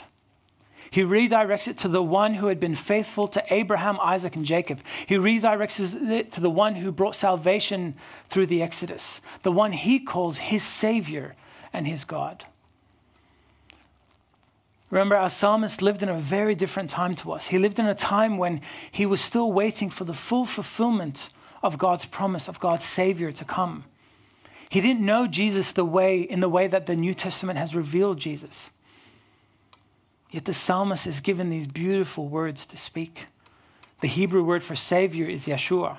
He 0.90 1.02
redirects 1.02 1.68
it 1.68 1.76
to 1.78 1.88
the 1.88 2.02
one 2.02 2.34
who 2.34 2.46
had 2.46 2.58
been 2.58 2.74
faithful 2.74 3.28
to 3.28 3.44
Abraham, 3.52 3.98
Isaac, 4.00 4.36
and 4.36 4.44
Jacob. 4.44 4.80
He 5.06 5.16
redirects 5.16 6.10
it 6.10 6.32
to 6.32 6.40
the 6.40 6.50
one 6.50 6.76
who 6.76 6.90
brought 6.92 7.14
salvation 7.14 7.94
through 8.28 8.46
the 8.46 8.62
Exodus, 8.62 9.20
the 9.42 9.52
one 9.52 9.72
he 9.72 9.98
calls 10.00 10.38
his 10.38 10.62
Savior 10.62 11.34
and 11.72 11.86
his 11.86 12.04
God. 12.04 12.46
Remember, 14.90 15.16
our 15.16 15.28
psalmist 15.28 15.82
lived 15.82 16.02
in 16.02 16.08
a 16.08 16.18
very 16.18 16.54
different 16.54 16.88
time 16.88 17.14
to 17.16 17.32
us. 17.32 17.48
He 17.48 17.58
lived 17.58 17.78
in 17.78 17.86
a 17.86 17.94
time 17.94 18.38
when 18.38 18.62
he 18.90 19.04
was 19.04 19.20
still 19.20 19.52
waiting 19.52 19.90
for 19.90 20.04
the 20.04 20.14
full 20.14 20.46
fulfillment 20.46 21.28
of 21.62 21.76
God's 21.76 22.06
promise, 22.06 22.48
of 22.48 22.58
God's 22.60 22.86
Savior 22.86 23.30
to 23.32 23.44
come. 23.44 23.84
He 24.70 24.80
didn't 24.80 25.04
know 25.04 25.26
Jesus 25.26 25.72
the 25.72 25.84
way, 25.84 26.20
in 26.20 26.40
the 26.40 26.48
way 26.48 26.66
that 26.66 26.86
the 26.86 26.96
New 26.96 27.12
Testament 27.12 27.58
has 27.58 27.74
revealed 27.74 28.18
Jesus. 28.18 28.70
Yet 30.30 30.44
the 30.44 30.54
psalmist 30.54 31.06
is 31.06 31.20
given 31.20 31.48
these 31.48 31.66
beautiful 31.66 32.28
words 32.28 32.66
to 32.66 32.76
speak. 32.76 33.26
The 34.00 34.08
Hebrew 34.08 34.44
word 34.44 34.62
for 34.62 34.76
Savior 34.76 35.26
is 35.26 35.46
Yeshua. 35.46 35.98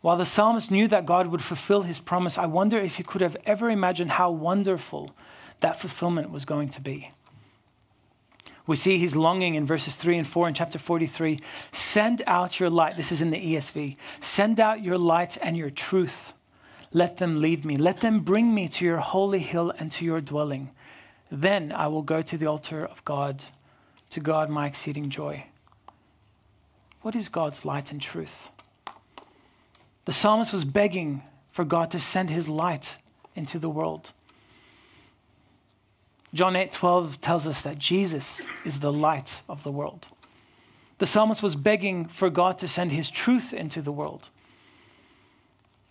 While 0.00 0.16
the 0.16 0.26
psalmist 0.26 0.70
knew 0.70 0.88
that 0.88 1.06
God 1.06 1.28
would 1.28 1.42
fulfill 1.42 1.82
his 1.82 1.98
promise, 1.98 2.38
I 2.38 2.46
wonder 2.46 2.78
if 2.78 2.96
he 2.96 3.02
could 3.02 3.20
have 3.20 3.36
ever 3.44 3.70
imagined 3.70 4.12
how 4.12 4.30
wonderful 4.30 5.10
that 5.60 5.80
fulfillment 5.80 6.30
was 6.30 6.44
going 6.44 6.68
to 6.70 6.80
be. 6.80 7.10
We 8.66 8.76
see 8.76 8.98
his 8.98 9.14
longing 9.14 9.54
in 9.54 9.64
verses 9.64 9.94
3 9.94 10.18
and 10.18 10.26
4 10.26 10.48
in 10.48 10.54
chapter 10.54 10.78
43. 10.78 11.40
Send 11.70 12.22
out 12.26 12.58
your 12.58 12.68
light. 12.68 12.96
This 12.96 13.12
is 13.12 13.20
in 13.20 13.30
the 13.30 13.54
ESV. 13.54 13.96
Send 14.20 14.58
out 14.58 14.82
your 14.82 14.98
light 14.98 15.38
and 15.40 15.56
your 15.56 15.70
truth. 15.70 16.32
Let 16.92 17.18
them 17.18 17.40
lead 17.40 17.64
me. 17.64 17.76
Let 17.76 18.00
them 18.00 18.20
bring 18.20 18.54
me 18.54 18.68
to 18.68 18.84
your 18.84 18.98
holy 18.98 19.38
hill 19.38 19.72
and 19.78 19.92
to 19.92 20.04
your 20.04 20.20
dwelling. 20.20 20.70
Then 21.30 21.72
I 21.72 21.88
will 21.88 22.02
go 22.02 22.22
to 22.22 22.38
the 22.38 22.46
altar 22.46 22.84
of 22.84 23.04
God, 23.04 23.44
to 24.10 24.20
God 24.20 24.48
my 24.48 24.66
exceeding 24.66 25.08
joy. 25.08 25.46
what 27.02 27.14
is 27.14 27.28
God's 27.28 27.64
light 27.64 27.92
and 27.92 28.00
truth? 28.00 28.50
The 30.06 30.12
psalmist 30.12 30.52
was 30.52 30.64
begging 30.64 31.22
for 31.52 31.64
God 31.64 31.90
to 31.92 32.00
send 32.00 32.30
his 32.30 32.48
light 32.48 32.96
into 33.36 33.60
the 33.60 33.70
world. 33.70 34.12
John 36.34 36.56
8:12 36.56 37.20
tells 37.20 37.46
us 37.46 37.62
that 37.62 37.78
Jesus 37.78 38.40
is 38.64 38.80
the 38.80 38.92
light 38.92 39.42
of 39.48 39.62
the 39.62 39.70
world. 39.70 40.08
The 40.98 41.06
psalmist 41.06 41.42
was 41.42 41.56
begging 41.56 42.06
for 42.06 42.28
God 42.28 42.58
to 42.58 42.68
send 42.68 42.90
his 42.90 43.08
truth 43.08 43.52
into 43.52 43.80
the 43.80 43.92
world. 43.92 44.28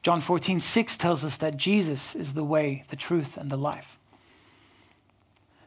John 0.03 0.21
14:6 0.21 0.97
tells 0.97 1.23
us 1.23 1.37
that 1.37 1.57
Jesus 1.57 2.13
is 2.13 2.33
the 2.33 2.43
way, 2.43 2.83
the 2.89 2.95
truth 2.95 3.37
and 3.37 3.49
the 3.49 3.57
life. 3.57 3.97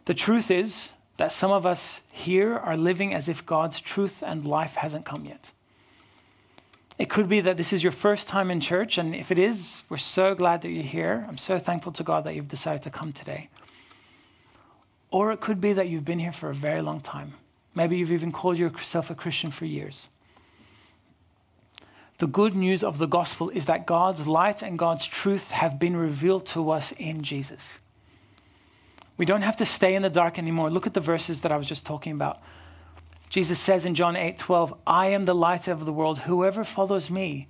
The 0.09 0.14
truth 0.14 0.51
is 0.51 0.92
that 1.18 1.33
some 1.33 1.51
of 1.51 1.66
us 1.66 2.01
here 2.11 2.57
are 2.57 2.79
living 2.79 3.12
as 3.12 3.29
if 3.29 3.44
God's 3.44 3.79
truth 3.79 4.23
and 4.27 4.49
life 4.49 4.77
hasn't 4.77 5.05
come 5.05 5.27
yet. 5.27 5.53
It 6.99 7.11
could 7.11 7.29
be 7.29 7.40
that 7.40 7.59
this 7.59 7.75
is 7.75 7.83
your 7.83 7.92
first 7.92 8.27
time 8.27 8.51
in 8.51 8.59
church, 8.62 8.97
and 8.97 9.14
if 9.14 9.31
it 9.31 9.38
is, 9.38 9.85
we're 9.90 9.99
so 9.99 10.35
glad 10.35 10.62
that 10.62 10.71
you're 10.71 10.83
here. 10.83 11.27
I'm 11.29 11.37
so 11.37 11.59
thankful 11.59 11.92
to 11.92 12.03
God 12.03 12.25
that 12.25 12.35
you've 12.35 12.49
decided 12.49 12.81
to 12.85 12.90
come 12.90 13.12
today. 13.12 13.51
Or 15.11 15.31
it 15.31 15.42
could 15.42 15.61
be 15.61 15.75
that 15.75 15.90
you've 15.90 16.07
been 16.07 16.21
here 16.21 16.33
for 16.33 16.49
a 16.49 16.55
very 16.55 16.81
long 16.81 17.03
time. 17.03 17.35
Maybe 17.75 17.99
you've 17.99 18.11
even 18.11 18.33
called 18.33 18.57
yourself 18.57 19.11
a 19.11 19.14
Christian 19.14 19.51
for 19.51 19.66
years. 19.66 20.09
The 22.16 22.27
good 22.27 22.57
news 22.57 22.83
of 22.83 22.97
the 22.97 23.07
gospel 23.07 23.51
is 23.51 23.66
that 23.66 23.85
God's 23.85 24.27
light 24.27 24.62
and 24.62 24.79
God's 24.79 25.07
truth 25.07 25.51
have 25.51 25.79
been 25.79 25.99
revealed 25.99 26.47
to 26.47 26.71
us 26.71 26.92
in 26.92 27.21
Jesus. 27.21 27.79
We 29.19 29.27
don't 29.27 29.43
have 29.43 29.57
to 29.57 29.67
stay 29.67 29.95
in 29.95 30.03
the 30.03 30.09
dark 30.09 30.39
anymore. 30.39 30.71
Look 30.71 30.87
at 30.87 30.95
the 30.95 31.01
verses 31.01 31.43
that 31.43 31.53
I 31.53 31.57
was 31.57 31.67
just 31.67 31.85
talking 31.85 32.13
about. 32.13 32.41
Jesus 33.29 33.59
says 33.59 33.85
in 33.85 33.95
John 33.95 34.17
8 34.17 34.39
12, 34.39 34.73
I 34.87 35.09
am 35.09 35.25
the 35.25 35.35
light 35.35 35.69
of 35.69 35.85
the 35.85 35.93
world. 35.93 36.21
Whoever 36.21 36.65
follows 36.65 37.11
me 37.11 37.49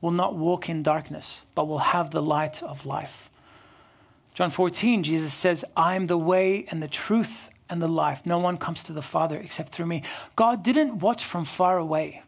will 0.00 0.10
not 0.10 0.34
walk 0.34 0.68
in 0.68 0.82
darkness, 0.82 1.42
but 1.54 1.68
will 1.68 1.78
have 1.78 2.10
the 2.10 2.22
light 2.22 2.62
of 2.62 2.86
life. 2.86 3.30
John 4.34 4.50
14, 4.50 5.02
Jesus 5.02 5.34
says, 5.34 5.64
I 5.76 5.94
am 5.94 6.06
the 6.06 6.18
way 6.18 6.64
and 6.70 6.82
the 6.82 6.88
truth 6.88 7.50
and 7.68 7.82
the 7.82 7.88
life. 7.88 8.24
No 8.24 8.38
one 8.38 8.56
comes 8.56 8.82
to 8.84 8.92
the 8.92 9.02
Father 9.02 9.38
except 9.38 9.72
through 9.72 9.86
me. 9.86 10.02
God 10.34 10.62
didn't 10.64 11.00
watch 11.00 11.24
from 11.24 11.44
far 11.44 11.76
away. 11.76 12.22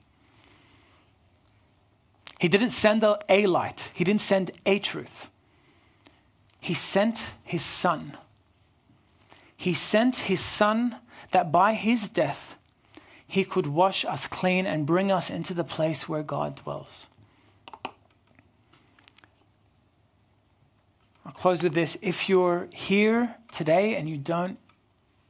He 2.39 2.49
didn't 2.49 2.71
send 2.71 3.03
a, 3.03 3.19
a 3.29 3.47
light, 3.47 3.91
He 3.95 4.05
didn't 4.05 4.21
send 4.21 4.51
a 4.67 4.79
truth. 4.79 5.29
He 6.61 6.75
sent 6.75 7.33
His 7.43 7.65
Son. 7.65 8.17
He 9.63 9.75
sent 9.75 10.17
His 10.17 10.41
Son 10.41 10.97
that 11.31 11.53
by 11.53 11.75
His 11.75 12.09
death, 12.09 12.57
he 13.25 13.45
could 13.45 13.69
wash 13.69 14.05
us 14.05 14.27
clean 14.27 14.67
and 14.67 14.85
bring 14.85 15.13
us 15.13 15.31
into 15.31 15.55
the 15.55 15.63
place 15.63 16.09
where 16.09 16.25
God 16.25 16.57
dwells. 16.57 17.07
I'll 21.25 21.31
close 21.33 21.63
with 21.63 21.75
this. 21.75 21.97
If 22.03 22.29
you're 22.29 22.67
here 22.73 23.37
today 23.53 23.95
and 23.95 24.09
you 24.09 24.17
don't 24.17 24.59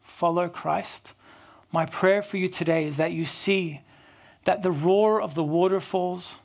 follow 0.03 0.49
Christ, 0.49 1.13
my 1.71 1.85
prayer 1.85 2.23
for 2.23 2.39
you 2.39 2.49
today 2.49 2.87
is 2.87 2.97
that 2.97 3.13
you 3.13 3.27
see 3.27 3.83
that 4.45 4.63
the 4.63 4.73
roar 4.73 5.21
of 5.21 5.35
the 5.35 5.45
waterfalls, 5.45 6.37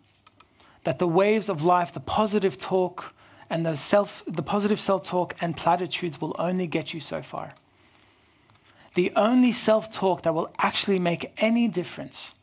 that 0.83 0.99
the 0.99 1.07
waves 1.07 1.47
of 1.47 1.63
life, 1.63 1.93
the 1.93 2.01
positive 2.01 2.57
talk, 2.57 3.13
and 3.49 3.65
the, 3.65 3.77
self, 3.77 4.23
the 4.27 4.43
positive 4.43 4.81
self 4.81 5.05
talk 5.05 5.35
and 5.39 5.55
platitudes 5.55 6.19
will 6.19 6.35
only 6.37 6.67
get 6.67 6.93
you 6.93 6.99
so 6.99 7.21
far 7.21 7.53
the 8.97 9.13
only 9.15 9.51
self 9.51 9.93
talk 9.93 10.23
that 10.23 10.33
will 10.33 10.51
actually 10.57 10.97
make 10.97 11.31
any 11.37 11.67
difference 11.67 12.33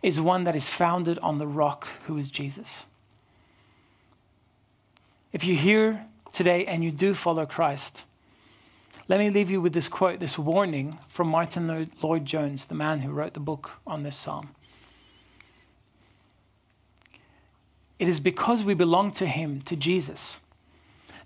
is 0.00 0.20
one 0.20 0.44
that 0.44 0.54
is 0.54 0.68
founded 0.68 1.18
on 1.18 1.38
the 1.38 1.46
rock 1.48 1.88
who 2.06 2.16
is 2.16 2.30
Jesus. 2.30 2.86
If 5.32 5.42
you're 5.42 5.56
here 5.56 6.06
today 6.32 6.64
and 6.66 6.84
you 6.84 6.92
do 6.92 7.14
follow 7.14 7.46
Christ, 7.46 8.04
let 9.08 9.18
me 9.18 9.28
leave 9.28 9.50
you 9.50 9.60
with 9.60 9.72
this 9.72 9.88
quote, 9.88 10.20
this 10.20 10.38
warning 10.38 10.96
from 11.08 11.26
Martyn 11.26 11.90
Lloyd 12.00 12.24
Jones, 12.24 12.66
the 12.66 12.76
man 12.76 13.00
who 13.00 13.10
wrote 13.10 13.34
the 13.34 13.40
book 13.40 13.72
on 13.84 14.04
this 14.04 14.14
psalm. 14.14 14.50
It 17.98 18.06
is 18.06 18.20
because 18.20 18.62
we 18.62 18.74
belong 18.74 19.10
to 19.14 19.26
Him, 19.26 19.62
to 19.62 19.74
Jesus, 19.74 20.38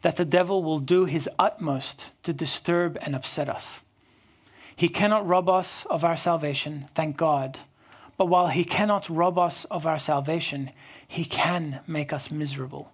that 0.00 0.16
the 0.16 0.24
devil 0.24 0.62
will 0.62 0.78
do 0.78 1.04
his 1.04 1.28
utmost 1.38 2.10
to 2.22 2.32
disturb 2.32 2.96
and 3.02 3.14
upset 3.14 3.50
us. 3.50 3.82
He 4.76 4.88
cannot 4.88 5.26
rob 5.26 5.48
us 5.48 5.86
of 5.90 6.04
our 6.04 6.16
salvation, 6.16 6.86
thank 6.94 7.16
God. 7.16 7.58
But 8.16 8.26
while 8.26 8.48
He 8.48 8.64
cannot 8.64 9.08
rob 9.08 9.38
us 9.38 9.64
of 9.66 9.86
our 9.86 9.98
salvation, 9.98 10.70
He 11.06 11.24
can 11.24 11.80
make 11.86 12.12
us 12.12 12.30
miserable. 12.30 12.90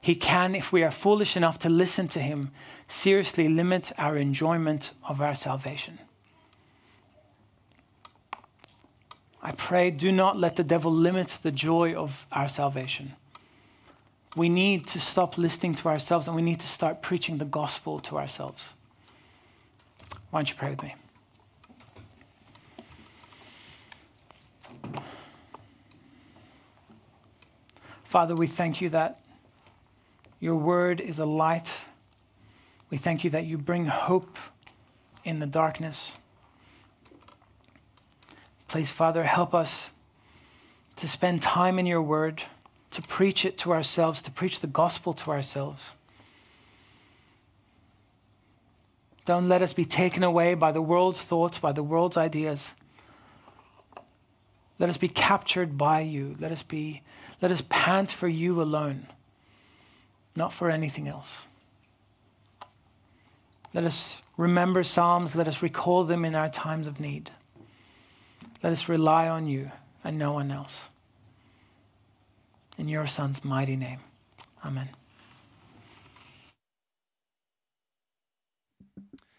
He 0.00 0.14
can, 0.14 0.54
if 0.54 0.72
we 0.72 0.82
are 0.82 0.90
foolish 0.90 1.36
enough 1.36 1.58
to 1.60 1.68
listen 1.68 2.08
to 2.08 2.20
Him, 2.20 2.50
seriously 2.88 3.48
limit 3.48 3.92
our 3.96 4.16
enjoyment 4.16 4.90
of 5.08 5.20
our 5.20 5.34
salvation. 5.34 5.98
I 9.42 9.52
pray, 9.52 9.90
do 9.90 10.10
not 10.10 10.38
let 10.38 10.56
the 10.56 10.64
devil 10.64 10.90
limit 10.90 11.38
the 11.42 11.50
joy 11.50 11.94
of 11.94 12.26
our 12.32 12.48
salvation. 12.48 13.12
We 14.36 14.48
need 14.48 14.86
to 14.88 15.00
stop 15.00 15.36
listening 15.36 15.74
to 15.76 15.88
ourselves 15.88 16.26
and 16.26 16.34
we 16.34 16.42
need 16.42 16.60
to 16.60 16.68
start 16.68 17.02
preaching 17.02 17.38
the 17.38 17.44
gospel 17.44 18.00
to 18.00 18.16
ourselves. 18.16 18.72
Why 20.34 20.40
don't 20.40 20.48
you 20.48 20.56
pray 20.56 20.70
with 20.70 20.82
me? 20.82 20.94
Father, 28.02 28.34
we 28.34 28.48
thank 28.48 28.80
you 28.80 28.88
that 28.88 29.20
your 30.40 30.56
word 30.56 31.00
is 31.00 31.20
a 31.20 31.24
light. 31.24 31.70
We 32.90 32.96
thank 32.96 33.22
you 33.22 33.30
that 33.30 33.44
you 33.44 33.56
bring 33.56 33.86
hope 33.86 34.36
in 35.22 35.38
the 35.38 35.46
darkness. 35.46 36.16
Please, 38.66 38.90
Father, 38.90 39.22
help 39.22 39.54
us 39.54 39.92
to 40.96 41.06
spend 41.06 41.42
time 41.42 41.78
in 41.78 41.86
your 41.86 42.02
word, 42.02 42.42
to 42.90 43.00
preach 43.02 43.44
it 43.44 43.56
to 43.58 43.72
ourselves, 43.72 44.20
to 44.22 44.32
preach 44.32 44.58
the 44.58 44.66
gospel 44.66 45.12
to 45.12 45.30
ourselves. 45.30 45.94
Don't 49.24 49.48
let 49.48 49.62
us 49.62 49.72
be 49.72 49.84
taken 49.84 50.22
away 50.22 50.54
by 50.54 50.72
the 50.72 50.82
world's 50.82 51.22
thoughts, 51.22 51.58
by 51.58 51.72
the 51.72 51.82
world's 51.82 52.16
ideas. 52.16 52.74
Let 54.78 54.90
us 54.90 54.98
be 54.98 55.08
captured 55.08 55.78
by 55.78 56.00
you. 56.00 56.36
Let 56.38 56.52
us 56.52 56.62
be 56.62 57.02
let 57.40 57.50
us 57.50 57.62
pant 57.68 58.10
for 58.10 58.28
you 58.28 58.62
alone, 58.62 59.06
not 60.34 60.52
for 60.52 60.70
anything 60.70 61.08
else. 61.08 61.46
Let 63.74 63.84
us 63.84 64.22
remember 64.36 64.84
Psalms. 64.84 65.34
Let 65.34 65.48
us 65.48 65.62
recall 65.62 66.04
them 66.04 66.24
in 66.24 66.34
our 66.34 66.48
times 66.48 66.86
of 66.86 67.00
need. 67.00 67.30
Let 68.62 68.72
us 68.72 68.88
rely 68.88 69.28
on 69.28 69.46
you 69.46 69.72
and 70.02 70.18
no 70.18 70.32
one 70.32 70.50
else. 70.50 70.88
In 72.78 72.88
your 72.88 73.06
Son's 73.06 73.44
mighty 73.44 73.76
name. 73.76 74.00
Amen. 74.64 74.88